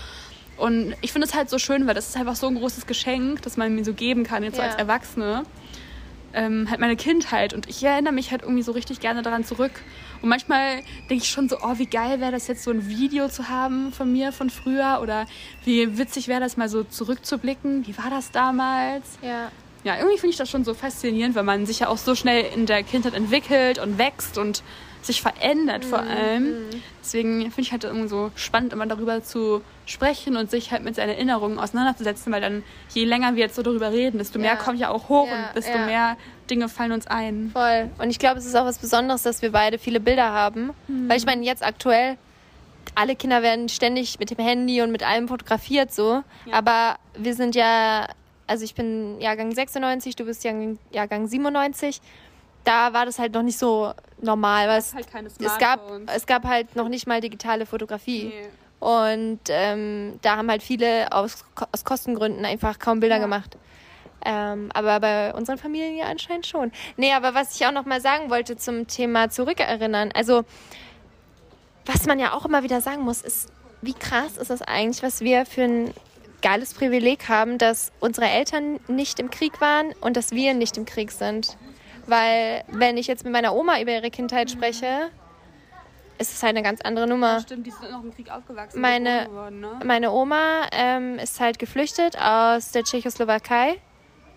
[0.57, 3.43] Und ich finde es halt so schön, weil das ist einfach so ein großes Geschenk,
[3.43, 4.69] das man mir so geben kann, jetzt so Ja.
[4.69, 5.45] als Erwachsene.
[6.35, 9.73] Ähm, halt meine Kindheit und ich erinnere mich halt irgendwie so richtig gerne daran zurück.
[10.21, 13.29] Und manchmal denke ich schon so, oh, wie geil wäre das jetzt so ein Video
[13.29, 15.27] zu haben von mir von früher oder
[15.65, 17.87] wie witzig wäre das mal so zurückzublicken.
[17.87, 19.19] Wie war das damals?
[19.23, 19.51] Ja.
[19.85, 22.45] Ja, irgendwie finde ich das schon so faszinierend, weil man sich ja auch so schnell
[22.55, 24.63] in der Kindheit entwickelt und wächst und
[25.09, 26.09] sich verändert vor Mhm.
[26.09, 26.55] allem.
[27.03, 30.95] Deswegen finde ich halt irgendwie so spannend, immer darüber zu sprechen und sich halt mit
[30.95, 32.63] seinen Erinnerungen auseinanderzusetzen, weil dann
[32.95, 34.57] je länger wir jetzt so darüber reden, desto mehr Ja.
[34.57, 35.87] kommt ja auch hoch Ja, und desto ja.
[35.87, 36.17] mehr
[36.51, 37.51] Dinge fallen uns ein.
[37.53, 37.91] Voll.
[37.99, 40.71] Und ich glaube, es ist auch was Besonderes, dass wir beide viele Bilder haben.
[40.87, 42.17] Weil ich meine, jetzt aktuell,
[42.95, 46.23] alle Kinder werden ständig mit dem Handy und mit allem fotografiert so.
[46.53, 48.09] Aber wir sind ja,
[48.47, 52.01] also ich bin Jahrgang 96, du bist Jahrgang, Jahrgang 97.
[52.69, 55.07] Da war das halt noch nicht so normal, weil es, Halt
[55.39, 55.81] es, gab,
[56.15, 58.25] es gab halt noch nicht mal digitale Fotografie.
[58.25, 58.49] Nee.
[58.81, 63.23] Und ähm, da haben halt viele aus, aus Kostengründen einfach kaum Bilder Ja.
[63.23, 63.57] gemacht.
[64.25, 66.73] Ähm, aber bei unseren Familien ja anscheinend schon.
[66.97, 70.11] Nee, aber was ich auch noch mal sagen wollte zum Thema Zurückerinnern.
[70.15, 70.45] Also,
[71.87, 73.49] was man ja auch immer wieder sagen muss, ist,
[73.81, 75.95] wie krass ist das eigentlich, was wir für ein
[76.43, 80.85] geiles Privileg haben, dass unsere Eltern nicht im Krieg waren und dass wir nicht im
[80.85, 81.57] Krieg sind.
[82.09, 85.11] Weil, wenn ich jetzt mit meiner Oma über ihre Kindheit spreche,
[86.19, 87.41] ist es halt eine ganz andere Nummer.
[87.41, 88.81] Stimmt, die sind noch im Krieg aufgewachsen.
[88.81, 89.81] Meine- geboren Worden, ne?
[89.85, 93.77] Meine Oma ähm, ist halt geflüchtet aus der Tschechoslowakei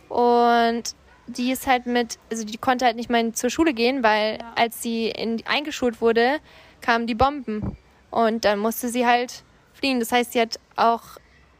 [0.10, 0.84] und
[1.28, 4.52] die ist halt mit, also die konnte halt nicht mal zur Schule gehen, weil Ja.
[4.56, 6.40] als sie in, eingeschult wurde,
[6.82, 7.78] kamen die Bomben
[8.10, 9.44] und dann musste sie halt
[9.74, 10.00] fliehen.
[10.02, 11.04] Das heißt, sie hat auch,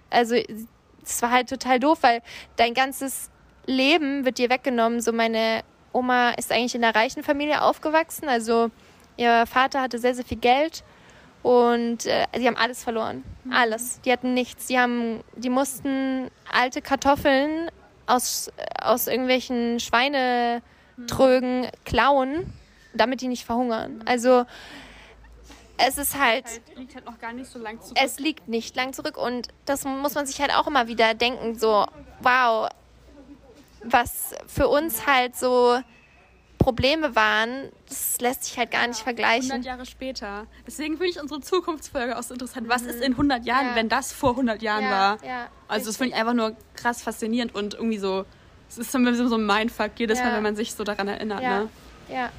[0.10, 0.36] also
[1.04, 2.22] es war halt total doof, weil
[2.58, 3.32] dein ganzes
[3.66, 5.00] Leben wird dir weggenommen.
[5.02, 5.62] So meine
[5.94, 8.72] Oma ist eigentlich in einer reichen Familie aufgewachsen, also
[9.18, 10.84] ihr Vater hatte sehr, sehr viel Geld
[11.44, 13.24] und äh, die haben alles verloren.
[13.52, 14.00] Alles.
[14.02, 14.68] Die hatten nichts.
[14.68, 17.70] Die haben, die mussten alte Kartoffeln
[18.06, 22.54] aus, aus irgendwelchen Schweinetrögen klauen,
[22.94, 24.04] damit die nicht verhungern.
[24.06, 24.46] Also
[25.78, 27.98] es ist halt, Halt, liegt halt noch gar nicht so lang zurück.
[28.00, 31.58] es liegt nicht lang zurück und das muss man sich halt auch immer wieder denken,
[31.58, 31.88] so,
[32.20, 32.70] wow,
[33.84, 35.80] was für uns halt so
[36.58, 39.64] Probleme waren, das lässt sich halt gar nicht 100 vergleichen.
[39.64, 40.46] Jahre später.
[40.68, 42.70] Deswegen finde ich unsere Zukunftsfolge auch so interessant.
[42.70, 43.70] Was ist in 100 Jahren, Mhm.
[43.72, 43.76] Ja.
[43.76, 45.18] wenn das vor 100 Jahren Ja, war?
[45.68, 48.26] also das finde ich einfach nur krass faszinierend und irgendwie so,
[48.70, 50.20] es ist so ein bisschen so ein Mindfuck jedes.
[50.20, 51.42] Mal, wenn man sich so daran erinnert.
[51.42, 51.70] Ja, Ne?
[52.10, 52.30] ja.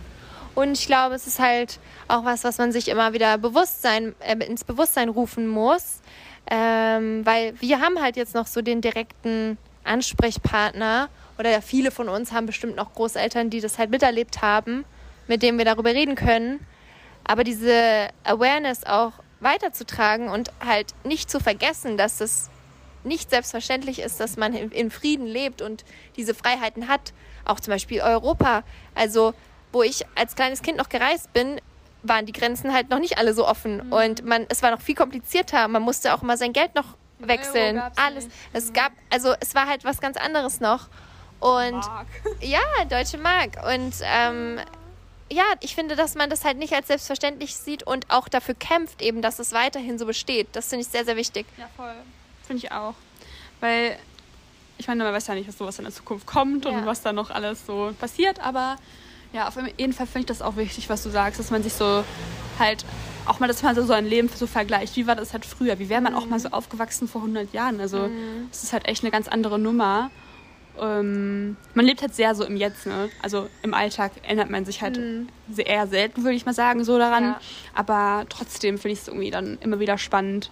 [0.55, 4.37] Und ich glaube, es ist halt auch was, was man sich immer wieder Bewusstsein, äh,
[4.45, 6.01] ins Bewusstsein rufen muss.
[6.49, 11.09] Ähm, weil wir haben halt jetzt noch so den direkten Ansprechpartner
[11.43, 14.85] oder viele von uns haben bestimmt noch Großeltern, die das halt miterlebt haben,
[15.27, 16.65] mit denen wir darüber reden können.
[17.25, 22.49] Aber diese Awareness auch weiterzutragen und halt nicht zu vergessen, dass es
[23.05, 25.85] nicht selbstverständlich ist, dass man in- Frieden lebt und
[26.17, 27.13] diese Freiheiten hat.
[27.45, 28.63] Auch zum Beispiel Europa.
[28.95, 29.35] Also,
[29.73, 31.61] wo ich als kleines Kind noch gereist bin,
[32.05, 33.87] waren die Grenzen halt noch nicht alle so offen.
[33.87, 33.93] Mhm.
[33.93, 35.67] Und man, es war noch viel komplizierter.
[35.67, 37.81] Man musste auch immer sein Geld noch wechseln.
[37.97, 38.25] Alles.
[38.27, 38.37] nicht.
[38.53, 40.89] Es gab, also es war halt was ganz anderes noch.
[41.43, 42.07] Und Mark.
[42.41, 43.59] ja, Deutsche Mark.
[43.67, 44.59] Und ähm,
[45.31, 49.03] ja, ich finde, dass man das halt nicht als selbstverständlich sieht und auch dafür kämpft,
[49.03, 50.49] eben, dass es weiterhin so besteht.
[50.53, 51.47] Das finde ich sehr, sehr wichtig.
[51.59, 51.95] Ja, voll.
[52.47, 52.95] Finde ich auch.
[53.61, 53.99] Weil,
[54.79, 56.71] ich meine, man weiß ja nicht, was sowas in der Zukunft kommt Ja.
[56.73, 58.77] und was da noch alles so passiert, aber
[59.33, 61.73] Ja, auf jeden Fall finde ich das auch wichtig, was du sagst, dass man sich
[61.73, 62.05] so
[62.59, 62.85] halt
[63.25, 64.95] auch mal, dass man so ein Leben so vergleicht.
[64.97, 65.79] Wie war das halt früher?
[65.79, 67.81] Wie wäre man auch mal so aufgewachsen vor 100 Jahren?
[67.81, 68.49] Also, Mhm.
[68.53, 70.11] es ist halt echt eine ganz andere Nummer.
[70.83, 73.09] Ähm, man lebt halt sehr so im Jetzt, ne?
[73.23, 74.99] Also im Alltag ändert man sich halt
[75.51, 77.23] sehr, eher selten, würde ich mal sagen, so daran.
[77.25, 77.31] Mhm.
[77.31, 77.41] Ja.
[77.75, 80.51] Aber trotzdem finde ich es irgendwie dann immer wieder spannend,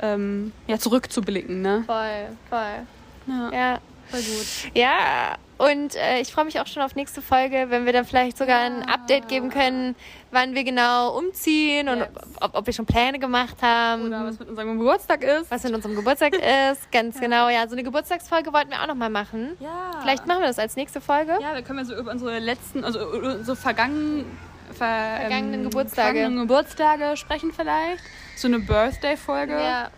[0.00, 1.84] ähm, ja, zurückzublicken, ne?
[1.86, 2.86] Voll, voll.
[3.26, 3.80] Ja, Ja.
[4.10, 4.46] voll gut.
[4.74, 8.38] Ja, und äh, ich freue mich auch schon auf nächste Folge, wenn wir dann vielleicht
[8.38, 9.94] sogar ein Update geben können,
[10.30, 12.08] wann wir genau umziehen und Yes.
[12.40, 14.06] ob, ob wir schon Pläne gemacht haben.
[14.06, 15.50] Oder was mit unserem Geburtstag ist.
[15.50, 16.32] was in unserem Geburtstag
[16.72, 16.90] ist.
[16.92, 17.66] Ganz genau, ja.
[17.66, 19.56] So eine Geburtstagsfolge wollten wir auch nochmal machen.
[19.60, 19.90] Ja.
[20.02, 21.32] Vielleicht machen wir das als nächste Folge.
[21.40, 24.24] Ja, wir können ja so über unsere letzten, also so vergangen,
[24.68, 26.18] ver, Vergangenen ähm, Geburtstage.
[26.20, 28.02] vergangenen Geburtstage sprechen vielleicht.
[28.40, 29.52] So eine Birthday-Folge.
[29.52, 29.90] Ja.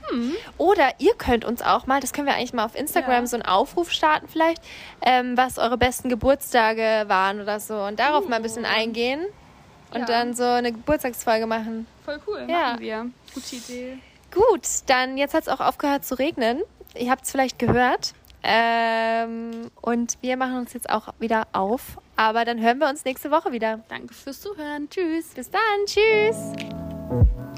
[0.59, 3.26] Oder ihr könnt uns auch mal, das können wir eigentlich mal auf Instagram, Ja.
[3.26, 4.61] so einen Aufruf starten vielleicht,
[5.01, 7.76] ähm, was eure besten Geburtstage waren oder so.
[7.82, 9.24] Und darauf mal ein bisschen eingehen
[9.95, 10.07] und Ja.
[10.07, 11.86] dann so eine Geburtstagsfolge machen.
[12.05, 12.70] Voll cool, Ja.
[12.72, 13.07] machen wir.
[13.32, 13.99] Gute Idee.
[14.32, 16.62] Gut, dann jetzt hat es auch aufgehört zu regnen.
[16.99, 18.12] Ihr habt es vielleicht gehört.
[18.45, 21.99] Ähm, und wir machen uns jetzt auch wieder auf.
[22.16, 23.78] Aber dann hören wir uns nächste Woche wieder.
[23.88, 24.88] Danke fürs Zuhören.
[24.90, 25.26] Tschüss.
[25.28, 25.61] Bis dann.
[25.86, 27.51] Tschüss.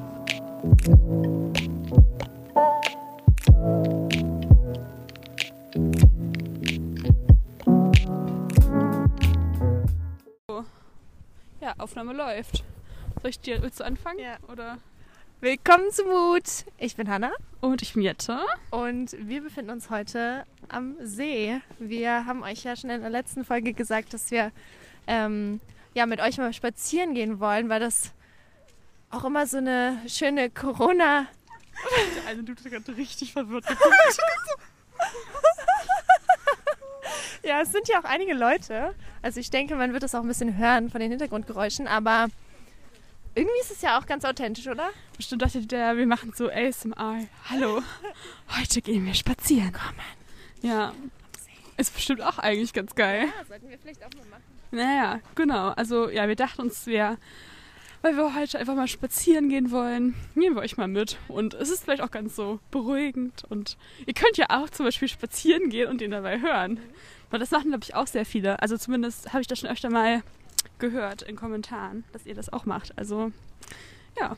[11.61, 12.65] Ja, Aufnahme läuft.
[13.21, 14.19] Soll ich dir, willst du anfangen?
[14.19, 14.39] Ja.
[14.51, 14.79] Oder?
[15.43, 16.65] Willkommen zu Mut.
[16.79, 18.39] Ich bin Hanna Und ich bin Jette.
[18.71, 21.61] und wir befinden uns heute am See.
[21.79, 24.51] Wir haben euch ja schon in der letzten Folge gesagt, dass wir
[25.07, 25.61] ähm,
[25.93, 28.15] ja, mit euch mal spazieren gehen wollen, weil das
[29.15, 31.27] auch immer so eine schöne Corona-
[32.17, 33.65] Der eine Dude hat gerade richtig verwirrt
[37.43, 38.95] Ja, es sind ja auch einige Leute.
[39.21, 42.29] Also ich denke, man wird das auch ein bisschen hören von den Hintergrundgeräuschen, aber
[43.35, 44.89] irgendwie ist es ja auch ganz authentisch, oder?
[45.17, 47.19] Bestimmt dachte der, wir machen so ASMR.
[47.51, 47.83] Hallo,
[48.59, 49.73] heute gehen wir spazieren.
[49.73, 50.01] Kommen.
[50.63, 50.95] Ja,
[51.77, 53.27] ist bestimmt auch eigentlich ganz geil.
[53.27, 54.43] Ja, sollten wir vielleicht auch mal machen.
[54.71, 55.69] Naja, genau.
[55.71, 57.19] Also ja, wir dachten uns, wir,
[58.05, 61.17] weil wir heute einfach mal spazieren gehen wollen, nehmen wir euch mal mit.
[61.27, 63.45] Und es ist vielleicht auch ganz so beruhigend.
[63.49, 66.79] Und ihr könnt ja auch zum Beispiel spazieren gehen und den dabei hören.
[67.31, 68.61] Weil das machen, glaube ich, auch sehr viele.
[68.61, 70.23] Also zumindest habe ich das schon öfter mal
[70.79, 72.93] gehört in Kommentaren, dass ihr das auch macht.
[72.99, 73.33] Also
[74.21, 74.37] ja.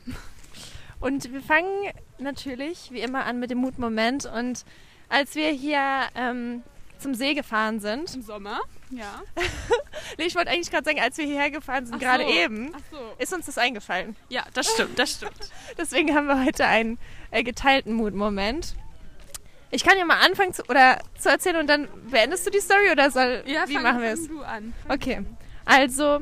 [1.01, 4.25] Und wir fangen natürlich wie immer an mit dem Mutmoment.
[4.27, 4.63] Und
[5.09, 6.63] als wir hier ähm,
[6.99, 9.21] zum See gefahren sind, Im Sommer, ja.
[10.17, 12.29] nee, ich wollte eigentlich gerade sagen, als wir hierher gefahren sind, Ach gerade so.
[12.29, 12.97] eben, so.
[13.17, 14.15] ist uns das eingefallen.
[14.29, 15.51] Ja, das stimmt, das stimmt.
[15.77, 16.97] Deswegen haben wir heute einen
[17.31, 18.75] äh, geteilten Mutmoment.
[19.69, 22.89] Ich kann ja mal anfangen zu, oder zu erzählen und dann beendest du die Story
[22.91, 24.27] oder soll, Ja, wie fang, machen wir es?
[24.27, 24.73] du an.
[24.87, 25.25] Okay,
[25.65, 26.21] also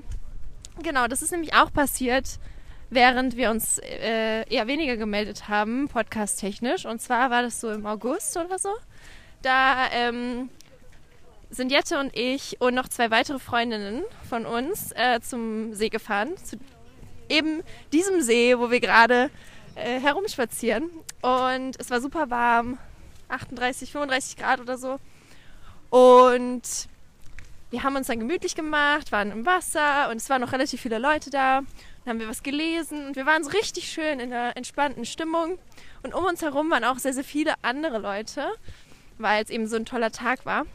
[0.81, 2.39] genau, das ist nämlich auch passiert,
[2.89, 6.85] während wir uns äh, eher weniger gemeldet haben, podcast-technisch.
[6.85, 8.69] Und zwar war das so im August oder so.
[9.43, 10.49] Da ähm,
[11.55, 16.35] sind Jette und ich und noch zwei weitere Freundinnen von uns äh, zum See gefahren.
[16.43, 16.57] Zu
[17.29, 19.29] eben diesem See, wo wir gerade
[19.75, 20.89] äh, herumspazieren.
[21.21, 22.77] Und es war super warm,
[23.29, 24.99] 38, 35 Grad oder so.
[25.89, 26.63] Und
[27.71, 30.99] wir haben uns dann gemütlich gemacht, waren im Wasser und es waren noch relativ viele
[30.99, 31.61] Leute da.
[32.03, 35.57] Dann haben wir was gelesen und wir waren so richtig schön in einer entspannten Stimmung.
[36.03, 38.45] Und um uns herum waren auch sehr, sehr viele andere Leute,
[39.17, 40.65] weil es eben so ein toller Tag war.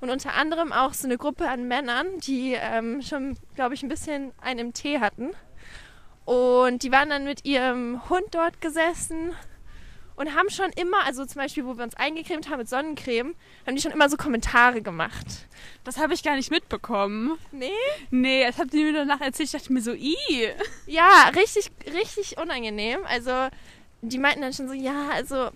[0.00, 3.88] Und unter anderem auch so eine Gruppe an Männern, die ähm, schon, glaube ich, ein
[3.88, 5.30] bisschen einen im Tee hatten.
[6.24, 9.32] Und die waren dann mit ihrem Hund dort gesessen
[10.16, 13.34] und haben schon immer, also zum Beispiel, wo wir uns eingecremt haben mit Sonnencreme,
[13.66, 15.46] haben die schon immer so Kommentare gemacht.
[15.84, 17.38] Das habe ich gar nicht mitbekommen.
[17.52, 17.70] Nee?
[18.10, 19.48] Nee, das habt ihr mir danach erzählt.
[19.48, 20.16] Ich dachte mir so, i.
[20.86, 23.00] Ja, richtig, richtig unangenehm.
[23.04, 23.48] Also,
[24.00, 25.50] die meinten dann schon so, ja, also,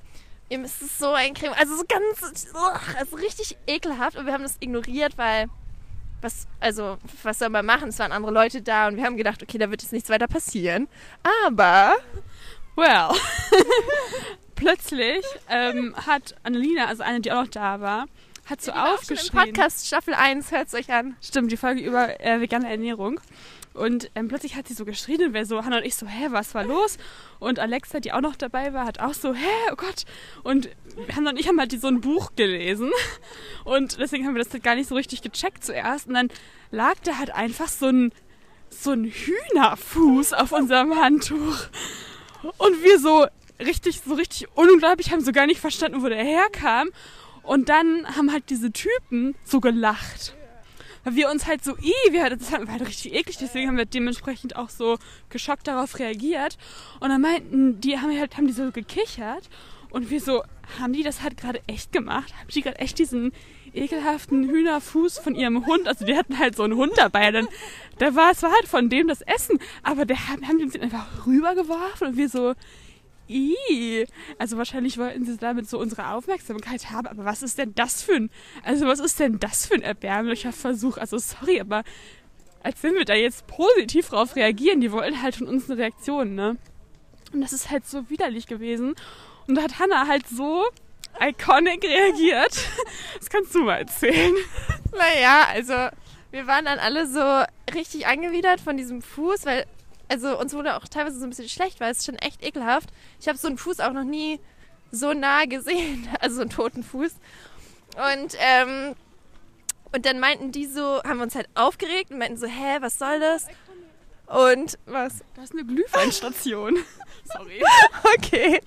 [0.51, 1.57] ihr müsst es so eincremen.
[1.59, 2.47] Also, so ganz,
[2.99, 4.17] also richtig ekelhaft.
[4.17, 5.49] Und wir haben das ignoriert, weil,
[6.21, 7.89] was, also, was soll man machen?
[7.89, 10.29] Es waren andere Leute da und wir haben gedacht, okay, da wird jetzt nichts weiter
[10.29, 10.89] passieren.
[11.47, 11.97] Aber,
[12.77, 13.11] Well.
[14.55, 18.07] Plötzlich ähm, hat Annalena, also eine, die auch noch da war,
[18.47, 19.39] hat so im aufgeschrieben.
[19.39, 21.17] Podcast Staffel 1, hört es euch an.
[21.23, 23.21] Stimmt, die Folge über äh, vegane Ernährung.
[23.73, 26.27] Und ähm, plötzlich hat sie so geschrien und wir so, Hannah und ich so, hä,
[26.31, 26.99] was war los?
[27.39, 30.05] Und Alexa, die auch noch dabei war, hat auch so, hä, oh Gott.
[30.43, 30.69] Und
[31.15, 32.91] Hannah und ich haben halt so ein Buch gelesen.
[33.65, 36.09] Und deswegen haben wir das halt gar nicht so richtig gecheckt zuerst.
[36.09, 36.29] Und dann
[36.73, 38.13] lag da halt einfach so ein,
[38.71, 41.69] so ein Hühnerfuß auf unserem Handtuch.
[42.43, 43.27] Und wir so
[43.61, 46.89] richtig, so richtig unglaublich, haben so gar nicht verstanden, wo der herkam.
[47.43, 50.35] Und dann haben halt diese Typen so gelacht.
[51.05, 53.87] Weil wir uns halt so, i, wir, das war halt richtig eklig, deswegen haben wir
[53.87, 54.99] dementsprechend auch so
[55.29, 56.59] geschockt darauf reagiert.
[57.01, 59.49] Und dann meinten, die haben halt, haben die so gekichert
[59.91, 60.43] und wir so,
[60.79, 62.33] haben die das halt gerade echt gemacht?
[62.39, 63.33] Haben die gerade echt diesen
[63.73, 67.49] ekelhaften Hühnerfuß von ihrem Hund, also die hatten halt so einen Hund dabei, dann,
[67.99, 71.27] da war, es war halt von dem das Essen, aber der haben, die uns einfach
[71.27, 72.55] rübergeworfen und wir so,
[73.31, 74.07] i,
[74.39, 78.15] also wahrscheinlich wollten sie damit so unsere Aufmerksamkeit haben, aber was ist denn das für
[78.15, 78.31] ein,
[78.65, 81.85] also was ist denn das für ein erbärmlicher Versuch, also sorry, aber
[82.63, 86.35] als wenn wir da jetzt positiv drauf reagieren, die wollten halt von uns eine Reaktion,
[86.35, 86.57] ne?
[87.33, 88.95] Und das ist halt so widerlich gewesen.
[89.47, 90.65] Und da hat Hannah halt so
[91.21, 92.55] iconic reagiert.
[93.19, 94.35] Das kannst du mal erzählen.
[94.93, 95.75] Naja, also
[96.31, 99.67] wir waren dann alle so richtig angewidert von diesem Fuß, weil
[100.11, 102.91] also uns wurde auch teilweise so ein bisschen schlecht, weil es ist schon echt ekelhaft.
[103.21, 104.41] Ich habe so einen Fuß auch noch nie
[104.91, 107.13] so nah gesehen, also so einen toten Fuß.
[107.97, 108.95] Und ähm,
[109.93, 112.99] und dann meinten die so, haben wir uns halt aufgeregt und meinten so, hä, was
[112.99, 113.47] soll das?
[114.27, 115.25] Und was?
[115.35, 116.79] Da ist eine Glühweinstation.
[117.25, 117.63] Sorry.
[118.17, 118.61] Okay.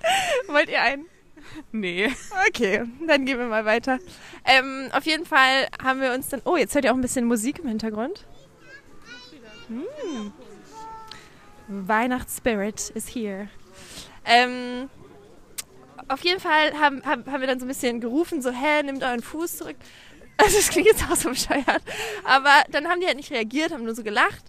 [0.48, 1.06] Wollt ihr einen?
[1.72, 2.10] Nee.
[2.48, 3.98] Okay, dann gehen wir mal weiter.
[4.44, 6.42] Ähm, auf jeden Fall haben wir uns dann.
[6.44, 8.24] Oh, jetzt hört ihr auch ein bisschen Musik im Hintergrund.
[9.68, 10.32] Hm.
[11.68, 13.48] Weihnachtsspirit is here.
[14.24, 14.88] Ähm,
[16.08, 19.02] auf jeden Fall haben, haben, haben wir dann so ein bisschen gerufen, so, hä, nimmt
[19.02, 19.76] euren Fuß zurück.
[20.36, 21.80] Also das klingt jetzt auch so bescheuert.
[22.24, 24.42] Aber dann haben die halt nicht reagiert, haben nur so gelacht.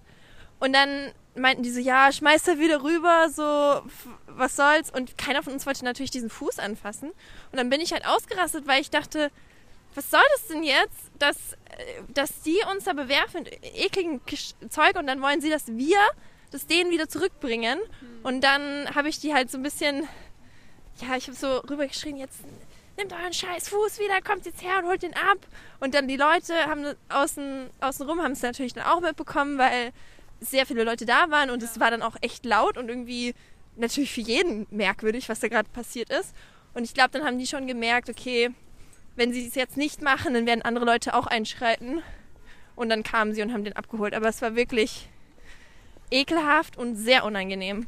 [0.60, 3.88] Und dann meinten die so, ja, schmeißt er wieder rüber, so,
[4.26, 4.90] was soll's.
[4.90, 7.10] Und keiner von uns wollte natürlich diesen Fuß anfassen.
[7.52, 9.30] Und dann bin ich halt ausgerastet, weil ich dachte,
[9.94, 14.22] was soll das denn jetzt, dass, äh, dass die uns da bewerfen mit ekligen
[14.70, 16.00] Zeug und dann wollen sie, dass wir
[16.56, 17.80] das denen wieder zurückbringen.
[18.24, 20.08] Und dann habe ich die halt so ein bisschen,
[21.02, 22.40] ja, ich habe so rübergeschrien, jetzt
[22.98, 25.38] nehmt euren scheiß Fuß wieder, kommt jetzt her und holt den ab.
[25.80, 29.92] Und dann die Leute haben außen, außen rum haben es natürlich dann auch mitbekommen, weil
[30.40, 33.34] sehr viele Leute da waren und es war dann auch echt laut und irgendwie
[33.76, 36.34] natürlich für jeden merkwürdig, was da gerade passiert ist.
[36.74, 38.52] Und ich glaube, dann haben die schon gemerkt, okay,
[39.16, 42.02] wenn sie es jetzt nicht machen, dann werden andere Leute auch einschreiten.
[42.76, 44.14] Und dann kamen sie und haben den abgeholt.
[44.14, 45.10] Aber es war wirklich
[46.16, 47.88] ekelhaft und sehr unangenehm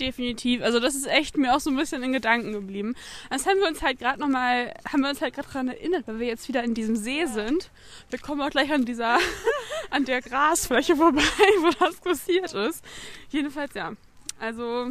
[0.00, 0.62] definitiv.
[0.62, 2.94] Also das ist echt mir auch so ein bisschen in Gedanken geblieben.
[3.28, 6.18] Das haben wir uns halt gerade nochmal, haben wir uns halt gerade daran erinnert, weil
[6.18, 7.70] wir jetzt wieder in diesem See sind.
[8.08, 9.18] Wir kommen auch gleich an dieser,
[9.90, 11.22] an der Grasfläche vorbei,
[11.60, 12.84] wo das passiert ist.
[13.28, 13.92] Jedenfalls ja.
[14.38, 14.90] Also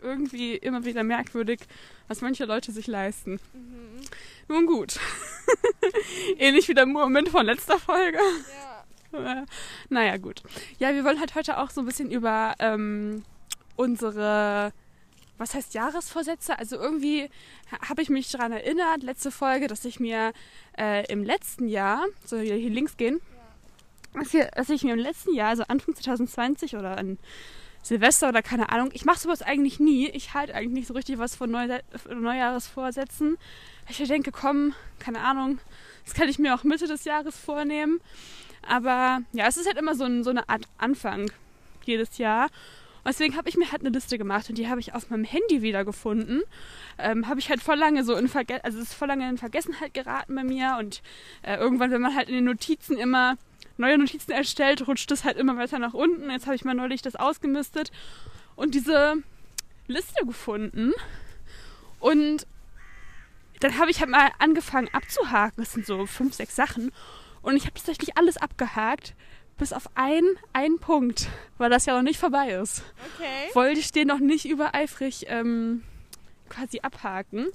[0.00, 1.60] irgendwie immer wieder merkwürdig,
[2.08, 3.40] was manche Leute sich leisten.
[3.52, 4.00] Mhm.
[4.48, 4.98] Nun gut.
[6.38, 8.18] Ähnlich wie der Moment von letzter Folge.
[8.18, 8.69] Ja.
[9.88, 10.42] naja, gut.
[10.78, 13.24] Ja, wir wollen halt heute auch so ein bisschen über ähm,
[13.76, 14.72] unsere,
[15.38, 16.58] was heißt Jahresvorsätze?
[16.58, 17.28] Also irgendwie
[17.88, 20.32] habe ich mich daran erinnert, letzte Folge, dass ich mir
[20.78, 23.20] äh, im letzten Jahr, soll ich hier links gehen,
[24.14, 27.18] dass, dass ich mir im letzten Jahr, also Anfang 2020 oder an
[27.82, 30.08] Silvester oder keine Ahnung, ich mache sowas eigentlich nie.
[30.08, 33.38] Ich halte eigentlich nicht so richtig was von Neu Neujahresvorsätzen.
[33.88, 35.58] Ich denke, komm, keine Ahnung,
[36.04, 38.00] das kann ich mir auch Mitte des Jahres vornehmen.
[38.66, 41.30] Aber ja, es ist halt immer so, ein, so eine Art Anfang
[41.84, 42.44] jedes Jahr.
[43.02, 45.24] Und deswegen habe ich mir halt eine Liste gemacht und die habe ich auf meinem
[45.24, 46.42] Handy wiedergefunden.
[46.98, 49.38] Ähm, habe ich halt voll lange so in Vergessenheit, also es ist voll lange in
[49.38, 51.02] Vergessenheit geraten bei mir und
[51.42, 53.38] äh, irgendwann, wenn man halt in den Notizen immer
[53.78, 56.30] neue Notizen erstellt, rutscht es halt immer weiter nach unten.
[56.30, 57.90] Jetzt habe ich mal neulich das ausgemistet
[58.54, 59.14] und diese
[59.86, 60.92] Liste gefunden
[62.00, 62.46] und
[63.60, 65.62] dann habe ich halt mal angefangen abzuhaken.
[65.62, 66.92] Das sind so fünf, sechs Sachen.
[67.42, 69.14] Und ich habe tatsächlich alles abgehakt,
[69.56, 71.28] bis auf einen, einen Punkt,
[71.58, 72.82] weil das ja noch nicht vorbei ist.
[73.14, 73.54] Okay.
[73.54, 75.84] Wollte ich den noch nicht übereifrig ähm,
[76.48, 77.48] quasi abhaken.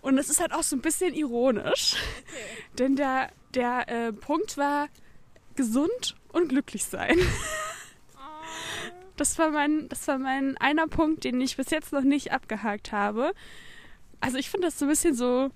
[0.00, 2.64] Und es ist halt auch so ein bisschen ironisch, okay.
[2.78, 4.88] denn der, der äh, Punkt war
[5.54, 7.16] gesund und glücklich sein.
[8.16, 8.90] Oh.
[9.16, 12.90] Das war, mein, das war mein einer Punkt, den ich bis jetzt noch nicht abgehakt
[12.90, 13.32] habe.
[14.20, 15.50] Also ich finde das so ein bisschen so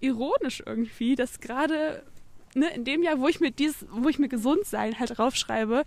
[0.00, 2.04] ironisch irgendwie, dass gerade
[2.58, 5.84] ne, in dem Jahr, wo ich mir dieses, wo ich mir gesund sein halt draufschreibe,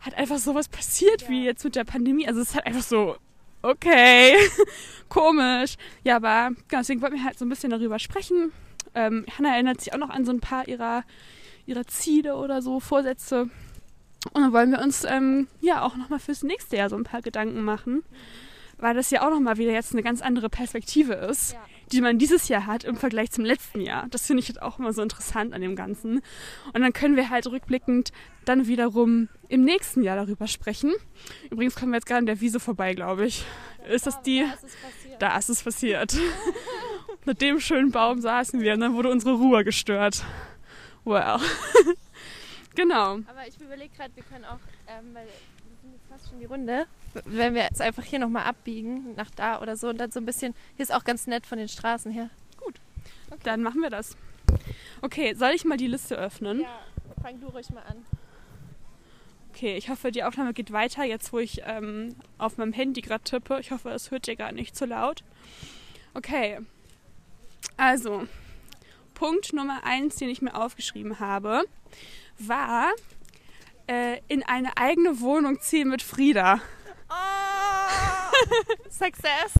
[0.00, 1.28] hat einfach sowas passiert ja.
[1.28, 2.26] wie jetzt mit der Pandemie.
[2.26, 3.16] Also es ist halt einfach so,
[3.62, 4.34] okay,
[5.08, 5.76] komisch.
[6.04, 8.52] Ja, aber genau, deswegen wollten wir halt so ein bisschen darüber sprechen.
[8.94, 11.04] Ähm, Hanna erinnert sich auch noch an so ein paar ihrer,
[11.66, 13.48] ihrer Ziele oder so, Vorsätze.
[14.32, 17.22] Und dann wollen wir uns ähm, ja auch nochmal fürs nächste Jahr so ein paar
[17.22, 18.02] Gedanken machen.
[18.78, 21.52] Weil das ja auch nochmal wieder jetzt eine ganz andere Perspektive ist.
[21.52, 24.06] Ja die man dieses Jahr hat im Vergleich zum letzten Jahr.
[24.10, 26.22] Das finde ich halt auch immer so interessant an dem Ganzen.
[26.72, 28.12] Und dann können wir halt rückblickend
[28.44, 30.92] dann wiederum im nächsten Jahr darüber sprechen.
[31.50, 33.44] Übrigens kommen wir jetzt gerade an der Wiese vorbei, glaube ich.
[33.88, 34.44] Ist das die?
[35.18, 36.16] Da ist es passiert.
[37.24, 40.24] Mit dem schönen Baum saßen wir und dann wurde unsere Ruhe gestört.
[41.04, 41.38] Well.
[42.74, 43.18] genau.
[43.26, 46.46] Aber ich überlege gerade, wir können auch, ähm, weil wir sind jetzt fast schon die
[46.46, 46.86] Runde,
[47.24, 50.26] wenn wir jetzt einfach hier nochmal abbiegen, nach da oder so und dann so ein
[50.26, 52.30] bisschen, hier ist auch ganz nett von den Straßen her.
[53.44, 54.16] Dann machen wir das.
[55.00, 56.60] Okay, soll ich mal die Liste öffnen?
[56.60, 56.80] Ja,
[57.22, 58.04] fang du ruhig mal an.
[59.54, 63.24] Okay, ich hoffe, die Aufnahme geht weiter, jetzt wo ich ähm, auf meinem Handy gerade
[63.24, 63.58] tippe.
[63.60, 65.22] Ich hoffe, es hört ihr gar nicht zu laut.
[66.14, 66.58] Okay,
[67.76, 68.26] also,
[69.14, 71.64] Punkt Nummer eins, den ich mir aufgeschrieben habe,
[72.38, 72.90] war
[73.86, 76.60] äh, in eine eigene Wohnung ziehen mit Frieda.
[77.14, 78.32] Oh!
[78.88, 79.50] Success!